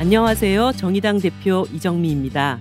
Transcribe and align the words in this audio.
안녕하세요. 0.00 0.72
정의당 0.78 1.20
대표 1.20 1.66
이정미입니다. 1.74 2.58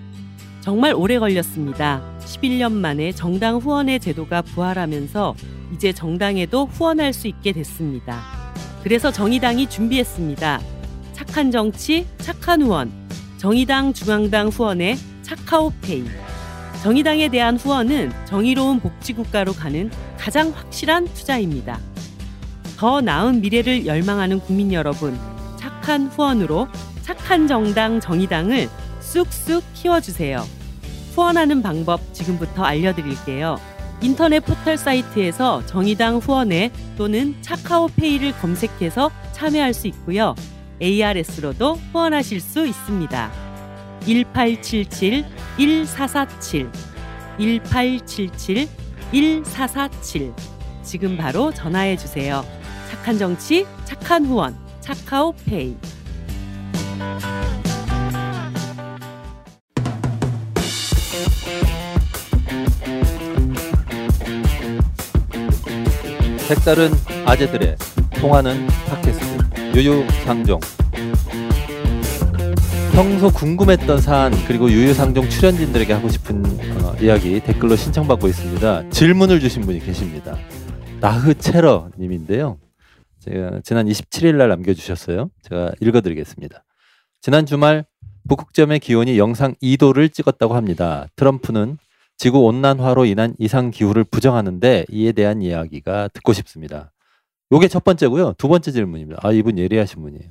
정말 0.59 0.93
오래 0.93 1.17
걸렸습니다. 1.19 2.03
11년 2.19 2.73
만에 2.73 3.13
정당 3.13 3.59
후원의 3.59 4.01
제도가 4.01 4.41
부활하면서 4.41 5.35
이제 5.73 5.93
정당에도 5.93 6.65
후원할 6.65 7.13
수 7.13 7.29
있게 7.29 7.53
됐습니다. 7.53 8.21
그래서 8.83 9.09
정의당이 9.09 9.69
준비했습니다. 9.69 10.59
착한 11.13 11.49
정치, 11.49 12.05
착한 12.17 12.61
후원. 12.61 12.91
정의당 13.37 13.93
중앙당 13.93 14.49
후원의 14.49 14.97
차카오페이. 15.21 16.03
정의당에 16.83 17.29
대한 17.29 17.55
후원은 17.55 18.11
정의로운 18.25 18.81
복지국가로 18.81 19.53
가는 19.53 19.89
가장 20.17 20.49
확실한 20.49 21.05
투자입니다. 21.13 21.79
더 22.75 22.99
나은 22.99 23.39
미래를 23.39 23.85
열망하는 23.85 24.41
국민 24.41 24.73
여러분, 24.73 25.17
착한 25.57 26.07
후원으로 26.07 26.67
착한 27.09 27.47
정당 27.47 27.99
정의당을 27.99 28.69
쑥쑥 28.99 29.63
키워주세요. 29.73 30.45
후원하는 31.15 31.63
방법 31.63 31.99
지금부터 32.13 32.63
알려드릴게요. 32.63 33.57
인터넷 33.99 34.41
포털 34.41 34.77
사이트에서 34.77 35.65
정의당 35.65 36.17
후원회 36.17 36.71
또는 36.99 37.35
차카오페이를 37.41 38.33
검색해서 38.33 39.09
참여할 39.31 39.73
수 39.73 39.87
있고요. 39.87 40.35
ARS로도 40.79 41.79
후원하실 41.91 42.41
수 42.41 42.67
있습니다. 42.67 43.31
1877-1447 44.01 46.69
1877-1447 49.11 50.35
지금 50.83 51.17
바로 51.17 51.51
전화해 51.51 51.97
주세요. 51.97 52.45
착한 52.91 53.17
정치, 53.17 53.65
착한 53.85 54.27
후원, 54.27 54.55
차카오페이. 54.81 55.75
색다른 66.49 66.89
아재들의 67.25 67.75
통하는 68.15 68.65
팟캐스트 68.87 69.77
유유상종 69.77 70.59
평소 72.91 73.29
궁금했던 73.29 74.01
사안 74.01 74.33
그리고 74.47 74.69
유유상종 74.69 75.29
출연진들에게 75.29 75.93
하고 75.93 76.09
싶은 76.09 76.43
어, 76.83 76.95
이야기 76.99 77.39
댓글로 77.39 77.75
신청받고 77.75 78.27
있습니다. 78.27 78.89
질문을 78.89 79.39
주신 79.39 79.61
분이 79.61 79.79
계십니다. 79.79 80.37
나흐체러 80.99 81.91
님인데요. 81.97 82.57
제가 83.19 83.61
지난 83.63 83.85
27일 83.85 84.35
날 84.35 84.49
남겨주셨어요. 84.49 85.29
제가 85.43 85.71
읽어드리겠습니다. 85.79 86.63
지난 87.21 87.45
주말 87.45 87.85
북극점의 88.29 88.79
기온이 88.79 89.17
영상 89.17 89.53
2도를 89.55 90.13
찍었다고 90.13 90.55
합니다. 90.55 91.07
트럼프는 91.17 91.77
지구 92.15 92.39
온난화로 92.45 93.05
인한 93.05 93.35
이상 93.39 93.71
기후를 93.71 94.05
부정하는데 94.05 94.85
이에 94.89 95.11
대한 95.11 95.41
이야기가 95.41 96.09
듣고 96.13 96.31
싶습니다. 96.31 96.93
요게 97.51 97.67
첫 97.67 97.83
번째고요. 97.83 98.35
두 98.37 98.47
번째 98.47 98.71
질문입니다. 98.71 99.19
아, 99.21 99.33
이분 99.33 99.57
예리하신 99.57 100.01
분이에요. 100.01 100.29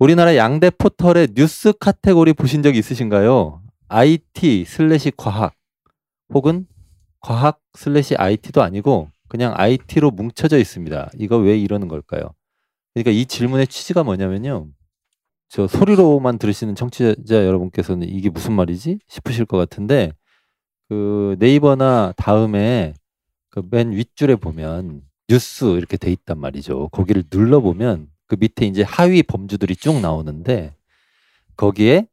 우리나라 0.00 0.36
양대 0.36 0.70
포털의 0.70 1.28
뉴스 1.34 1.72
카테고리 1.78 2.32
보신 2.32 2.62
적 2.62 2.74
있으신가요? 2.74 3.62
IT 3.86 4.64
슬래시 4.66 5.12
과학 5.16 5.54
혹은 6.34 6.66
과학 7.20 7.60
슬래시 7.74 8.16
IT도 8.16 8.62
아니고 8.62 9.10
그냥 9.28 9.54
IT로 9.56 10.10
뭉쳐져 10.10 10.58
있습니다. 10.58 11.10
이거 11.18 11.36
왜 11.36 11.56
이러는 11.56 11.86
걸까요? 11.86 12.34
그러니까 12.94 13.12
이 13.12 13.26
질문의 13.26 13.68
취지가 13.68 14.02
뭐냐면요. 14.02 14.68
저 15.54 15.66
소리로만 15.68 16.38
들으시는 16.38 16.74
청취자 16.74 17.44
여러분께서는 17.44 18.08
이게 18.08 18.30
무슨 18.30 18.54
말이지 18.54 19.00
싶으실 19.06 19.44
것 19.44 19.58
같은데 19.58 20.12
그 20.88 21.36
네이버나 21.38 22.14
다음에 22.16 22.94
그 23.50 23.62
맨 23.70 23.92
윗줄에 23.92 24.36
보면 24.36 25.02
뉴스 25.28 25.64
이렇게 25.76 25.98
돼 25.98 26.10
있단 26.10 26.38
말이죠. 26.38 26.88
거기를 26.88 27.24
눌러 27.28 27.60
보면 27.60 28.08
그 28.26 28.36
밑에 28.40 28.64
이제 28.66 28.82
하위 28.82 29.22
범주들이 29.22 29.76
쭉 29.76 30.00
나오는데 30.00 30.74
거기에 31.56 32.06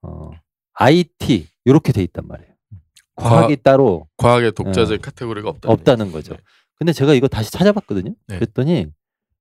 어 0.00 0.30
IT 0.72 1.46
이렇게 1.66 1.92
돼 1.92 2.02
있단 2.02 2.26
말이에요. 2.26 2.50
과학이 3.16 3.56
따로 3.62 4.08
과학의 4.16 4.52
독자적 4.52 4.98
어, 5.00 5.02
카테고리가 5.02 5.50
없다. 5.50 5.70
없다는 5.70 6.12
거죠. 6.12 6.32
네. 6.32 6.40
근데 6.76 6.94
제가 6.94 7.12
이거 7.12 7.28
다시 7.28 7.52
찾아봤거든요. 7.52 8.14
네. 8.26 8.38
그랬더니 8.38 8.86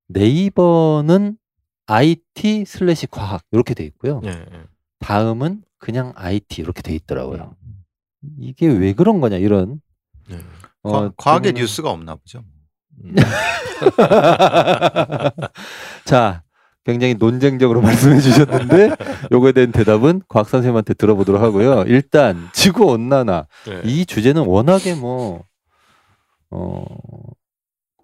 네이버는 0.10 1.38
IT 1.86 2.66
슬래시 2.66 3.08
과학 3.08 3.44
이렇게 3.52 3.74
돼 3.74 3.84
있고요. 3.86 4.22
예, 4.26 4.30
예. 4.30 4.64
다음은 5.00 5.64
그냥 5.78 6.14
IT 6.16 6.62
이렇게 6.62 6.82
돼 6.82 6.94
있더라고요. 6.96 7.56
음. 7.62 7.84
이게 8.40 8.68
왜 8.68 8.94
그런 8.94 9.20
거냐 9.20 9.38
이런 9.38 9.82
예. 10.32 10.40
어, 10.84 11.10
과, 11.12 11.36
학의 11.36 11.54
뉴스가 11.54 11.90
없나 11.90 12.16
보죠. 12.16 12.44
음. 13.04 13.16
자, 16.06 16.44
굉장히 16.86 17.16
논쟁적으로 17.16 17.82
말씀해 17.82 18.22
주셨는데 18.22 18.96
요거에 19.32 19.52
대한 19.54 19.72
대답은 19.72 20.22
과학 20.28 20.50
선생님한테 20.50 20.94
들어보도록 20.94 21.42
하고요. 21.42 21.84
일단 21.88 22.50
지구 22.54 22.86
온난화 22.86 23.48
예. 23.70 23.82
이 23.84 24.06
주제는 24.06 24.46
워낙에 24.46 24.96
뭐 24.96 25.44
어, 26.50 26.86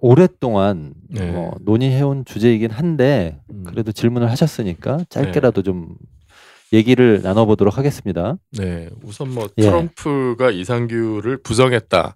오랫동안 0.02 0.94
네. 1.10 1.32
뭐 1.32 1.56
논의해온 1.62 2.26
주제이긴 2.26 2.72
한데 2.72 3.40
음. 3.52 3.64
그래도 3.66 3.92
질문을 3.92 4.30
하셨으니까 4.32 5.00
짧게라도 5.10 5.62
좀 5.64 5.96
얘기를 6.72 7.22
나눠보도록 7.24 7.78
하겠습니다. 7.78 8.38
네, 8.58 8.90
우선 9.04 9.34
뭐 9.34 9.48
예. 9.58 9.64
트럼프가 9.64 10.52
이상규를 10.52 11.38
부정했다라고 11.42 12.16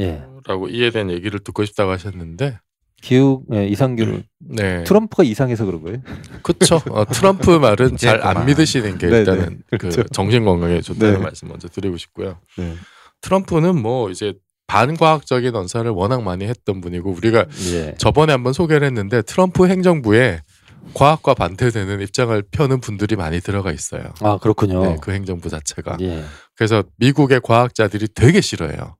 예, 0.00 0.22
이에 0.70 0.90
대한 0.90 1.10
얘기를 1.10 1.38
듣고 1.38 1.64
싶다고 1.64 1.92
하셨는데, 1.92 2.58
기후 3.00 3.44
예, 3.52 3.66
이상규를 3.66 4.24
네, 4.40 4.84
트럼프가 4.84 5.22
이상해서 5.22 5.64
그런 5.64 5.82
거예요? 5.82 5.98
그렇죠. 6.42 6.80
어, 6.90 7.04
트럼프 7.10 7.50
말은 7.50 7.96
잘안 7.96 8.34
그만. 8.34 8.46
믿으시는 8.46 8.98
게 8.98 9.06
네, 9.06 9.18
일단은 9.18 9.62
네, 9.70 9.78
그렇죠. 9.78 10.02
그 10.02 10.08
정신 10.10 10.44
건강에 10.44 10.80
좋다는 10.80 11.14
네. 11.14 11.20
말씀 11.20 11.48
먼저 11.48 11.68
드리고 11.68 11.96
싶고요. 11.96 12.38
네. 12.58 12.74
트럼프는 13.22 13.80
뭐 13.80 14.10
이제 14.10 14.34
반과학적인 14.70 15.56
언사를 15.56 15.90
워낙 15.90 16.22
많이 16.22 16.44
했던 16.46 16.80
분이고 16.80 17.10
우리가 17.10 17.44
예. 17.72 17.92
저번에 17.98 18.32
한번 18.32 18.52
소개를 18.52 18.86
했는데 18.86 19.20
트럼프 19.20 19.66
행정부에 19.66 20.42
과학과 20.94 21.34
반대되는 21.34 22.00
입장을 22.00 22.40
펴는 22.52 22.80
분들이 22.80 23.16
많이 23.16 23.40
들어가 23.40 23.72
있어요. 23.72 24.02
아 24.20 24.38
그렇군요. 24.40 24.84
네, 24.84 24.96
그 25.02 25.10
행정부 25.10 25.48
자체가. 25.48 25.96
예. 26.02 26.22
그래서 26.54 26.84
미국의 26.98 27.40
과학자들이 27.42 28.08
되게 28.14 28.40
싫어해요. 28.40 28.96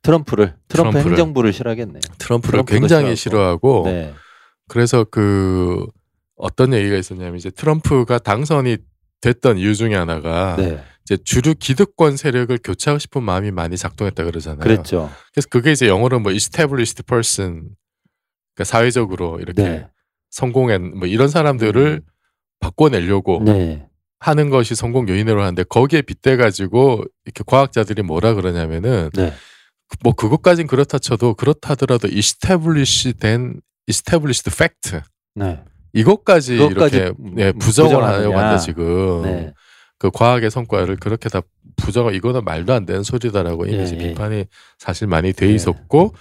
트럼프를 0.00 0.54
트럼프 0.68 0.92
트럼프를. 0.92 1.18
행정부를 1.18 1.52
싫어하겠네요. 1.52 2.00
트럼프를 2.16 2.64
굉장히 2.64 3.14
싫어하고. 3.14 3.84
싫어하고 3.84 3.90
네. 3.90 4.14
그래서 4.68 5.04
그 5.04 5.86
어떤 6.36 6.72
얘기가 6.72 6.96
있었냐면 6.96 7.36
이제 7.36 7.50
트럼프가 7.50 8.18
당선이 8.18 8.78
됐던 9.20 9.58
이유 9.58 9.74
중에 9.74 9.94
하나가 9.94 10.56
네. 10.56 10.82
이제 11.04 11.16
주류 11.24 11.54
기득권 11.54 12.16
세력을 12.16 12.56
교체하고 12.62 12.98
싶은 12.98 13.22
마음이 13.22 13.50
많이 13.50 13.76
작동했다 13.76 14.24
그러잖아요. 14.24 14.60
그랬죠. 14.60 15.10
그래서 15.32 15.48
그게 15.50 15.72
이제 15.72 15.88
영어로 15.88 16.20
뭐 16.20 16.32
established 16.32 17.02
person 17.02 17.70
그러니까 18.54 18.64
사회적으로 18.64 19.40
이렇게 19.40 19.62
네. 19.62 19.88
성공한 20.30 20.96
뭐 20.98 21.08
이런 21.08 21.28
사람들을 21.28 22.02
바꿔내려고 22.60 23.42
네. 23.44 23.86
하는 24.20 24.50
것이 24.50 24.74
성공 24.74 25.08
요인으로 25.08 25.42
하는데 25.42 25.64
거기에 25.64 26.02
빗대 26.02 26.36
가지고 26.36 27.04
이렇게 27.24 27.42
과학자들이 27.44 28.02
뭐라 28.02 28.34
그러냐면은 28.34 29.10
네. 29.14 29.32
뭐 30.02 30.12
그것까진 30.14 30.66
그렇다 30.68 30.98
쳐도 30.98 31.34
그렇다 31.34 31.70
하더라도 31.70 32.08
established 32.08 33.18
된 33.18 33.60
established 33.88 34.48
fact 34.50 35.00
네. 35.34 35.60
이것까지, 35.92 36.56
그것까지 36.56 36.96
이렇게 36.96 37.14
음, 37.20 37.34
예, 37.38 37.52
부정을. 37.52 38.02
하려고 38.02 38.38
한다 38.38 38.58
지금 38.58 39.22
네. 39.22 39.52
그 40.02 40.10
과학의 40.10 40.50
성과를 40.50 40.96
그렇게 40.96 41.28
다 41.28 41.42
부정 41.76 42.12
이거는 42.12 42.44
말도 42.44 42.72
안 42.72 42.86
되는 42.86 43.04
소리다라고 43.04 43.66
이미 43.66 43.78
예, 43.78 43.82
이제 43.84 43.96
예. 44.00 44.08
비판이 44.08 44.46
사실 44.76 45.06
많이 45.06 45.32
돼 45.32 45.46
예. 45.46 45.54
있었고 45.54 46.12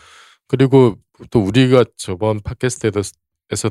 그리고 0.48 0.98
또 1.32 1.40
우리가 1.40 1.86
저번 1.98 2.42
팟캐스트에서도 2.42 3.12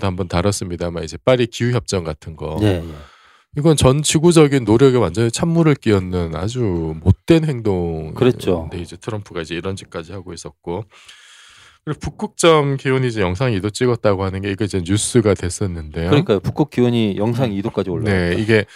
한번 0.01 0.27
다뤘습니다만 0.27 1.05
이제 1.05 1.17
파리 1.25 1.47
기후 1.47 1.71
협정 1.71 2.03
같은 2.03 2.35
거 2.35 2.59
예, 2.61 2.83
예. 2.83 2.95
이건 3.57 3.77
전 3.77 4.03
지구적인 4.03 4.65
노력에 4.65 4.97
완전히 4.97 5.31
찬물을 5.31 5.77
끼얹는 5.77 6.35
아주 6.35 6.97
못된 7.01 7.45
행동. 7.45 8.13
그랬죠. 8.15 8.69
이제 8.75 8.97
트럼프가 8.97 9.43
이제 9.43 9.55
이런 9.55 9.77
짓까지 9.77 10.13
하고 10.13 10.33
있었고. 10.33 10.87
그리고 11.85 12.01
북극점 12.01 12.77
기온이 12.77 13.09
이제 13.09 13.21
영상 13.21 13.53
2도 13.53 13.73
찍었다고 13.73 14.25
하는 14.25 14.43
게 14.43 14.51
이거 14.51 14.65
이제 14.65 14.83
뉴스가 14.85 15.35
됐었는데요. 15.35 16.11
그러니까 16.11 16.39
북극 16.39 16.71
기온이 16.71 17.17
영상 17.17 17.51
2도까지 17.51 17.91
올라. 17.91 18.05
네, 18.05 18.37
이게 18.39 18.67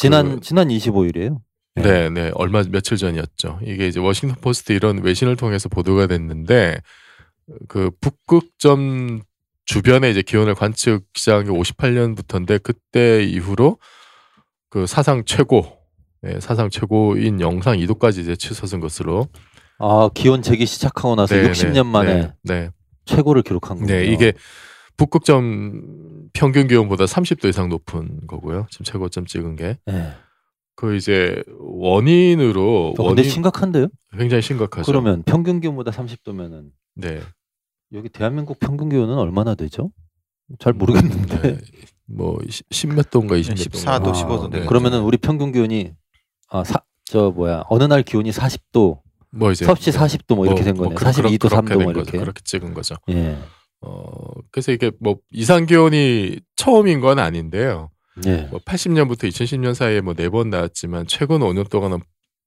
지난 0.00 0.34
그- 0.36 0.40
지난 0.40 0.68
25일이에요. 0.68 1.38
네, 1.76 2.10
네, 2.10 2.30
얼마 2.34 2.62
며칠 2.68 2.96
전이었죠. 2.96 3.60
이게 3.64 3.86
이제 3.86 4.00
워싱턴 4.00 4.36
포스트 4.40 4.72
이런 4.72 5.02
외신을 5.02 5.36
통해서 5.36 5.68
보도가 5.68 6.06
됐는데 6.08 6.80
그 7.68 7.90
북극점 8.00 9.20
주변에 9.66 10.10
이제 10.10 10.22
기온을 10.22 10.54
관측 10.54 11.04
시작한 11.14 11.44
게 11.44 11.50
58년부터인데 11.50 12.62
그때 12.62 13.22
이후로 13.22 13.78
그 14.68 14.86
사상 14.86 15.24
최고 15.24 15.78
예, 16.26 16.38
사상 16.40 16.68
최고인 16.70 17.40
영상 17.40 17.76
2도까지 17.78 18.18
이제 18.18 18.36
치솟은 18.36 18.80
것으로 18.80 19.28
아 19.78 20.10
기온 20.12 20.42
재기 20.42 20.66
시작하고 20.66 21.14
나서 21.14 21.34
네, 21.34 21.50
60년 21.50 21.72
네, 21.74 21.82
만에 21.82 22.14
네, 22.14 22.32
네. 22.42 22.70
최고를 23.06 23.42
기록한 23.42 23.78
거예요. 23.78 23.86
네, 24.02 24.06
이게 24.12 24.32
북극점 25.00 26.28
평균 26.34 26.68
기온보다 26.68 27.04
30도 27.06 27.48
이상 27.48 27.70
높은 27.70 28.26
거고요. 28.26 28.66
지금 28.70 28.84
최고점 28.84 29.24
찍은 29.24 29.56
게. 29.56 29.78
네. 29.86 30.12
그 30.76 30.94
이제 30.94 31.42
원인으로 31.58 32.88
어, 32.88 32.94
근데 32.94 33.08
원인 33.08 33.24
심각한데요? 33.24 33.88
굉장히 34.18 34.42
심각하죠. 34.42 34.84
그러면 34.84 35.22
평균 35.24 35.60
기온보다 35.60 35.90
30도면은 35.90 36.68
네. 36.96 37.20
여기 37.94 38.10
대한민국 38.10 38.58
평균 38.60 38.90
기온은 38.90 39.14
얼마나 39.16 39.54
되죠? 39.54 39.90
잘 40.58 40.74
모르겠는데. 40.74 41.40
네. 41.42 41.58
뭐 42.06 42.36
10몇 42.38 43.08
도인가 43.10 43.36
20몇 43.36 43.70
14도, 43.72 44.02
도인가. 44.02 44.12
15 44.12 44.36
도 44.40 44.50
네. 44.50 44.66
그러면은 44.66 45.00
우리 45.02 45.16
평균 45.16 45.50
기온이 45.52 45.92
아, 46.50 46.62
사, 46.64 46.80
저 47.04 47.30
뭐야 47.30 47.64
어느 47.70 47.84
날 47.84 48.02
기온이 48.02 48.30
40도, 48.32 49.00
뭐 49.32 49.50
이제 49.52 49.64
섭씨 49.64 49.92
40도 49.92 50.34
뭐 50.36 50.44
이렇게 50.46 50.62
된 50.62 50.76
거네. 50.76 50.94
그- 50.94 51.04
42도, 51.04 51.48
그렇게 51.48 51.56
3도 51.56 51.68
된 51.68 51.76
뭐 51.78 51.86
거죠. 51.86 52.00
이렇게. 52.00 52.18
그렇게 52.18 52.40
찍은 52.44 52.74
거죠. 52.74 52.96
예, 53.10 53.38
어 53.82 54.12
그래서 54.50 54.72
이게 54.72 54.90
뭐 55.00 55.18
이상 55.30 55.66
기온이 55.66 56.38
처음인 56.56 57.00
건 57.00 57.18
아닌데요. 57.18 57.90
예. 58.26 58.42
뭐 58.50 58.60
80년부터 58.60 59.28
2010년 59.28 59.74
사이에 59.74 60.00
뭐 60.00 60.14
네 60.14 60.28
번 60.28 60.50
나왔지만 60.50 61.06
최근 61.06 61.38
5년 61.40 61.70
동안은 61.70 62.00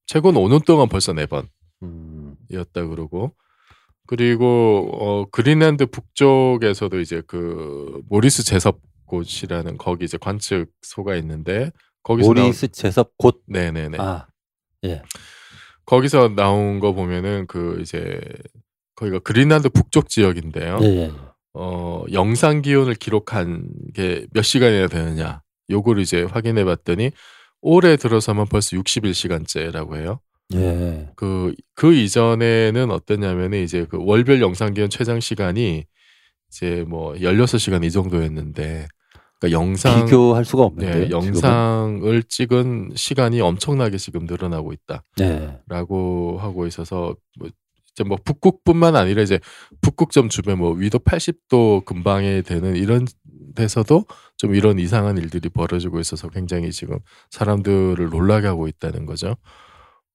최근 0.06 0.32
5년 0.32 0.64
동안 0.64 0.88
벌써 0.88 1.12
네 1.12 1.26
번이었다 1.26 1.50
음, 1.82 2.90
그러고 2.90 3.34
그리고 4.06 4.90
어 4.92 5.24
그린란드 5.30 5.86
북쪽에서도 5.86 7.00
이제 7.00 7.22
그 7.26 8.02
모리스 8.08 8.44
제섭 8.44 8.78
곳이라는 9.06 9.78
거기 9.78 10.04
이제 10.04 10.18
관측소가 10.18 11.16
있는데 11.16 11.72
거기서 12.02 12.28
모리스 12.28 12.68
제섭 12.68 13.12
곧. 13.16 13.42
나온, 13.46 13.72
네네네 13.74 13.98
아, 13.98 14.26
거기서 15.86 16.28
나온 16.36 16.78
거 16.80 16.92
보면은 16.92 17.46
그 17.46 17.78
이제 17.80 18.20
거기가 18.96 19.18
그린란드 19.20 19.68
북쪽 19.70 20.08
지역인데요. 20.08 20.78
예, 20.82 20.86
예. 20.86 21.12
어, 21.54 22.04
영상 22.12 22.62
기온을 22.62 22.94
기록한 22.94 23.68
게 23.94 24.26
몇 24.32 24.42
시간이나 24.42 24.88
되느냐. 24.88 25.42
요거를 25.70 26.02
이제 26.02 26.22
확인해 26.22 26.64
봤더니 26.64 27.10
올해 27.62 27.96
들어서만 27.96 28.46
벌써 28.46 28.76
61시간째라고 28.76 29.96
해요. 29.96 30.20
예. 30.54 31.08
그, 31.16 31.54
그 31.74 31.94
이전에는 31.94 32.90
어땠냐면은 32.90 33.62
이제 33.62 33.86
그 33.88 33.96
월별 34.00 34.40
영상 34.42 34.74
기온 34.74 34.90
최장 34.90 35.20
시간이 35.20 35.84
이제 36.50 36.84
뭐 36.86 37.14
16시간 37.14 37.82
이 37.84 37.90
정도였는데 37.90 38.86
그러니까 39.40 39.58
영상 39.60 40.04
비교할 40.04 40.44
수가 40.44 40.64
없는데. 40.64 41.00
네, 41.06 41.10
영상을 41.10 42.22
찍은 42.28 42.92
시간이 42.94 43.40
엄청나게 43.40 43.96
지금 43.96 44.26
늘어나고 44.26 44.72
있다. 44.72 45.02
네. 45.16 45.58
라고 45.66 46.36
하고 46.38 46.66
있어서 46.66 47.16
뭐 47.38 47.48
이제 47.94 48.04
뭐 48.04 48.18
북극뿐만 48.24 48.96
아니라 48.96 49.22
이제 49.22 49.38
북극점 49.80 50.28
주변 50.28 50.58
뭐 50.58 50.72
위도 50.72 50.98
80도 50.98 51.84
근방에 51.84 52.42
되는 52.42 52.76
이런 52.76 53.06
데서도 53.54 54.04
좀 54.36 54.54
이런 54.54 54.78
이상한 54.78 55.16
일들이 55.16 55.48
벌어지고 55.48 56.00
있어서 56.00 56.28
굉장히 56.28 56.72
지금 56.72 56.98
사람들을 57.30 58.10
놀라게 58.10 58.48
하고 58.48 58.66
있다는 58.66 59.06
거죠. 59.06 59.36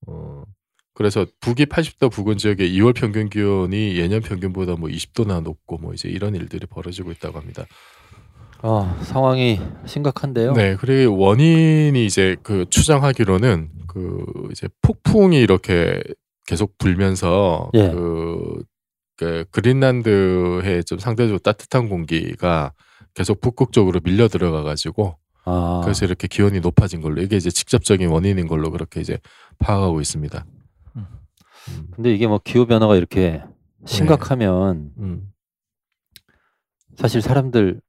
어 0.07 0.43
그래서 0.93 1.25
북위 1.39 1.67
80도 1.67 2.11
부근 2.11 2.37
지역의 2.37 2.69
2월 2.77 2.93
평균 2.93 3.29
기온이 3.29 3.95
예년 3.97 4.21
평균보다 4.21 4.75
뭐 4.75 4.89
20도나 4.89 5.41
높고 5.41 5.77
뭐 5.77 5.93
이제 5.93 6.09
이런 6.09 6.35
일들이 6.35 6.67
벌어지고 6.67 7.11
있다고 7.11 7.39
합니다. 7.39 7.65
아, 8.61 8.99
상황이 9.03 9.57
심각한데요. 9.85 10.51
네, 10.51 10.75
그리고 10.75 11.17
원인이 11.17 12.05
이제 12.05 12.35
그 12.43 12.65
추정하기로는 12.69 13.69
그 13.87 14.25
이제 14.51 14.67
폭풍이 14.81 15.39
이렇게 15.39 16.01
계속 16.49 16.79
불면서 16.79 17.69
예. 17.75 17.91
그, 17.91 18.63
그 19.15 19.45
그린란드의 19.51 20.83
좀 20.83 20.97
상대적으로 20.97 21.37
따뜻한 21.37 21.89
공기가 21.89 22.73
계속 23.13 23.39
북극 23.39 23.71
쪽으로 23.71 23.99
밀려 23.99 24.27
들어가 24.27 24.63
가지고 24.63 25.19
아, 25.45 25.81
그래서 25.83 26.05
이렇게 26.05 26.27
기온이 26.27 26.59
높아진 26.59 27.01
걸로 27.01 27.21
이게 27.21 27.37
이제 27.37 27.51
직접적인 27.51 28.09
원인인 28.09 28.47
걸로 28.47 28.71
그렇게 28.71 28.99
이제 28.99 29.19
파악하고 29.59 30.01
있습니다. 30.01 30.43
음. 30.95 31.05
근데 31.91 32.15
이게 32.15 32.25
뭐 32.25 32.39
기후 32.43 32.65
변화가 32.65 32.95
이렇게 32.95 33.43
심각하면 33.85 34.91
음. 34.97 35.31
사실 36.95 37.21
사람들 37.21 37.79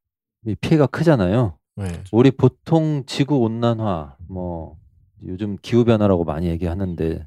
이 0.48 0.54
피해가 0.56 0.86
크잖아요. 0.86 1.56
네. 1.76 1.86
우리 2.12 2.30
보통 2.30 3.04
지구 3.06 3.38
온난화 3.38 4.16
뭐 4.28 4.76
요즘 5.24 5.56
기후 5.62 5.86
변화라고 5.86 6.24
많이 6.24 6.48
얘기하는데 6.48 7.26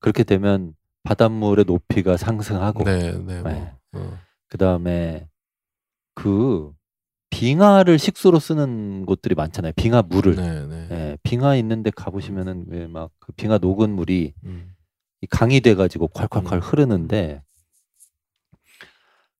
그렇게 0.00 0.24
되면 0.24 0.74
바닷물의 1.02 1.64
높이가 1.66 2.16
상승하고 2.16 2.84
네, 2.84 3.12
네. 3.12 3.40
뭐, 3.42 3.50
네. 3.50 3.72
어. 3.92 4.18
그다음에 4.48 5.28
그 6.14 6.72
빙하를 7.30 7.98
식수로 7.98 8.38
쓰는 8.40 9.06
곳들이 9.06 9.34
많잖아요. 9.34 9.72
빙하 9.76 10.02
물을. 10.02 10.34
네, 10.36 10.66
네. 10.66 10.88
예, 10.90 11.18
빙하 11.22 11.54
있는데 11.56 11.90
가보시면은 11.90 12.66
왜 12.68 12.86
막 12.88 13.10
그 13.20 13.32
빙하 13.32 13.58
녹은 13.58 13.90
물이 13.90 14.34
음. 14.44 14.74
이 15.22 15.26
강이 15.26 15.60
돼가지고 15.60 16.08
콸콸콸 16.08 16.54
음. 16.54 16.58
흐르는데 16.60 17.42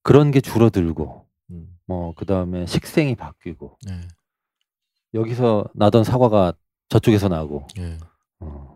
그런 0.02 0.30
게 0.30 0.40
줄어들고 0.40 1.26
음. 1.50 1.76
뭐 1.86 2.14
그 2.14 2.24
다음에 2.24 2.64
식생이 2.66 3.16
바뀌고 3.16 3.78
네. 3.86 4.00
여기서 5.14 5.64
나던 5.74 6.04
사과가 6.04 6.52
저쪽에서 6.88 7.28
나고 7.28 7.66
네. 7.76 7.98
어, 8.40 8.69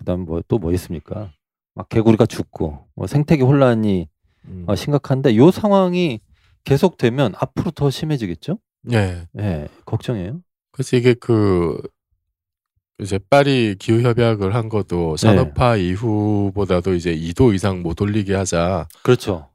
그다음 0.00 0.24
뭐 0.24 0.40
또 0.42 0.58
뭐 0.58 0.72
있습니까? 0.72 1.30
막 1.74 1.88
개구리가 1.88 2.26
죽고 2.26 2.86
뭐 2.94 3.06
생태계 3.06 3.42
혼란이 3.44 4.08
음. 4.48 4.64
어, 4.66 4.74
심각한데 4.74 5.36
요 5.36 5.50
상황이 5.50 6.20
계속되면 6.64 7.34
앞으로 7.38 7.70
더 7.70 7.90
심해지겠죠? 7.90 8.58
네. 8.82 9.26
예, 9.38 9.68
걱정이에요. 9.84 10.40
그래서 10.72 10.96
이게 10.96 11.12
그 11.14 11.80
이제 13.02 13.18
파리 13.30 13.76
기후 13.78 14.02
협약을 14.02 14.54
한 14.54 14.68
것도 14.68 15.16
산업화 15.16 15.76
이후보다도 15.76 16.94
이제 16.94 17.14
2도 17.14 17.54
이상 17.54 17.82
못 17.82 18.00
올리게 18.00 18.34
하자라는 18.34 18.86
그렇죠. 19.02 19.48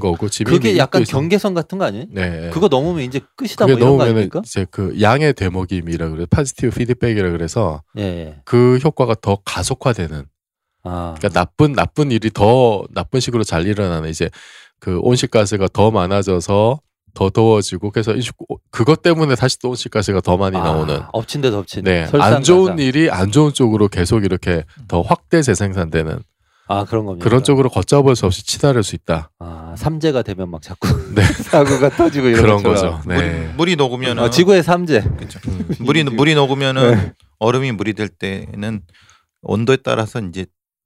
거고 0.00 0.28
지금 0.28 0.52
그게 0.52 0.76
약간 0.76 1.00
또 1.00 1.02
있어. 1.02 1.12
경계선 1.12 1.54
같은 1.54 1.78
거 1.78 1.84
아니에요? 1.84 2.06
네. 2.10 2.50
그거 2.52 2.68
넘으면 2.68 3.04
이제 3.04 3.20
끝이다 3.36 3.66
그게 3.66 3.82
뭐 3.84 3.96
넘으면? 3.96 4.30
이제 4.44 4.66
그 4.70 5.00
양의 5.00 5.34
되먹임이라 5.34 6.10
그래 6.10 6.26
positive 6.28 6.76
feedback이라 6.76 7.30
그래서 7.30 7.82
예, 7.98 8.02
예. 8.02 8.36
그 8.44 8.78
효과가 8.82 9.16
더 9.20 9.38
가속화되는 9.44 10.24
아, 10.84 11.14
그러니까 11.18 11.40
나쁜 11.40 11.72
나쁜 11.72 12.10
일이 12.10 12.30
더 12.30 12.84
나쁜 12.92 13.20
식으로 13.20 13.44
잘 13.44 13.66
일어나는 13.66 14.10
이제 14.10 14.30
그 14.80 14.98
온실가스가 15.00 15.68
더 15.72 15.90
많아져서 15.90 16.80
더 17.14 17.30
더워지고 17.30 17.90
그래서 17.90 18.14
이- 18.14 18.22
그것 18.70 19.02
때문에 19.02 19.34
다시 19.34 19.58
또 19.58 19.70
온실가스가 19.70 20.20
더 20.20 20.36
많이 20.36 20.56
나오는 20.56 20.94
아, 20.96 21.08
엎친 21.12 21.40
데 21.40 21.50
덮친. 21.50 21.84
네, 21.84 22.06
안. 22.20 22.42
좋은 22.42 22.78
일이 22.78 23.10
안 23.10 23.30
좋은 23.32 23.52
쪽으로 23.52 23.88
계속 23.88 24.24
이렇게 24.24 24.64
더 24.86 25.00
확대 25.02 25.42
재생산되는 25.42 26.20
아 26.70 26.84
그런 26.84 27.06
겁니다. 27.06 27.24
그런 27.24 27.42
쪽으로 27.42 27.70
걷잡을 27.70 28.14
수 28.14 28.26
없이 28.26 28.44
치달을 28.46 28.82
수 28.82 28.94
있다. 28.94 29.30
아 29.38 29.74
삼재가 29.76 30.22
되면 30.22 30.50
막 30.50 30.60
자꾸 30.62 30.86
네. 31.14 31.22
사고가 31.42 31.88
터지고 31.90 32.28
이런 32.28 32.42
그런 32.42 32.62
것처럼. 32.62 32.96
거죠. 32.98 33.08
네. 33.08 33.16
물이, 33.16 33.54
물이 33.56 33.76
녹으면은 33.76 34.22
아, 34.22 34.30
지구의 34.30 34.62
삼재. 34.62 34.98
음. 35.00 35.68
물이 35.80 36.04
물이 36.14 36.34
녹으면은 36.34 36.90
네. 36.94 37.12
얼음이 37.38 37.72
물이 37.72 37.94
될 37.94 38.08
때는 38.08 38.82
온도에 39.42 39.76
따라서 39.76 40.20
이제 40.20 40.44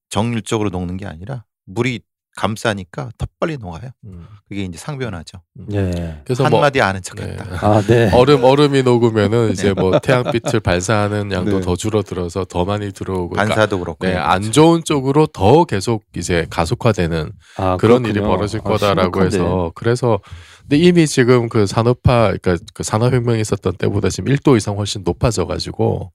정률적으로 0.08 0.70
녹는 0.70 0.96
게 0.98 1.06
아니라 1.06 1.44
물이 1.66 2.00
감싸니까 2.36 3.10
더 3.18 3.26
빨리 3.38 3.56
녹아요. 3.58 3.90
음. 4.04 4.26
그게 4.48 4.62
이제 4.64 4.78
상변화죠. 4.78 5.38
예. 5.72 6.20
그래서 6.24 6.48
뭐 6.48 6.58
한마디 6.60 6.80
아는 6.80 7.02
척했다. 7.02 7.44
네. 7.44 7.56
아 7.60 7.82
네. 7.82 8.10
얼음 8.14 8.42
얼음이 8.44 8.82
녹으면은 8.82 9.50
이제 9.52 9.72
뭐 9.74 9.98
태양빛을 9.98 10.60
발사하는 10.60 11.30
양도 11.32 11.58
네. 11.58 11.60
더 11.60 11.76
줄어들어서 11.76 12.44
더 12.46 12.64
많이 12.64 12.90
들어오고 12.92 13.30
그러니까 13.30 13.54
반사도 13.54 13.78
그렇고. 13.80 14.06
네, 14.06 14.14
안 14.16 14.50
좋은 14.50 14.82
쪽으로 14.84 15.26
더 15.26 15.64
계속 15.64 16.04
이제 16.16 16.46
가속화되는 16.50 17.32
아, 17.58 17.76
그런 17.76 18.04
일이 18.04 18.14
그렇군요. 18.14 18.36
벌어질 18.36 18.60
아, 18.60 18.62
거다라고 18.62 19.02
심각한데. 19.30 19.36
해서 19.36 19.72
그래서 19.74 20.18
근데 20.62 20.76
이미 20.78 21.06
지금 21.06 21.48
그 21.48 21.66
산업화 21.66 22.34
그러니까 22.40 22.56
그 22.72 22.82
산업혁명이 22.82 23.40
있었던 23.40 23.74
때보다 23.76 24.08
지금 24.08 24.34
1도 24.34 24.56
이상 24.56 24.76
훨씬 24.78 25.02
높아져 25.04 25.46
가지고 25.46 26.12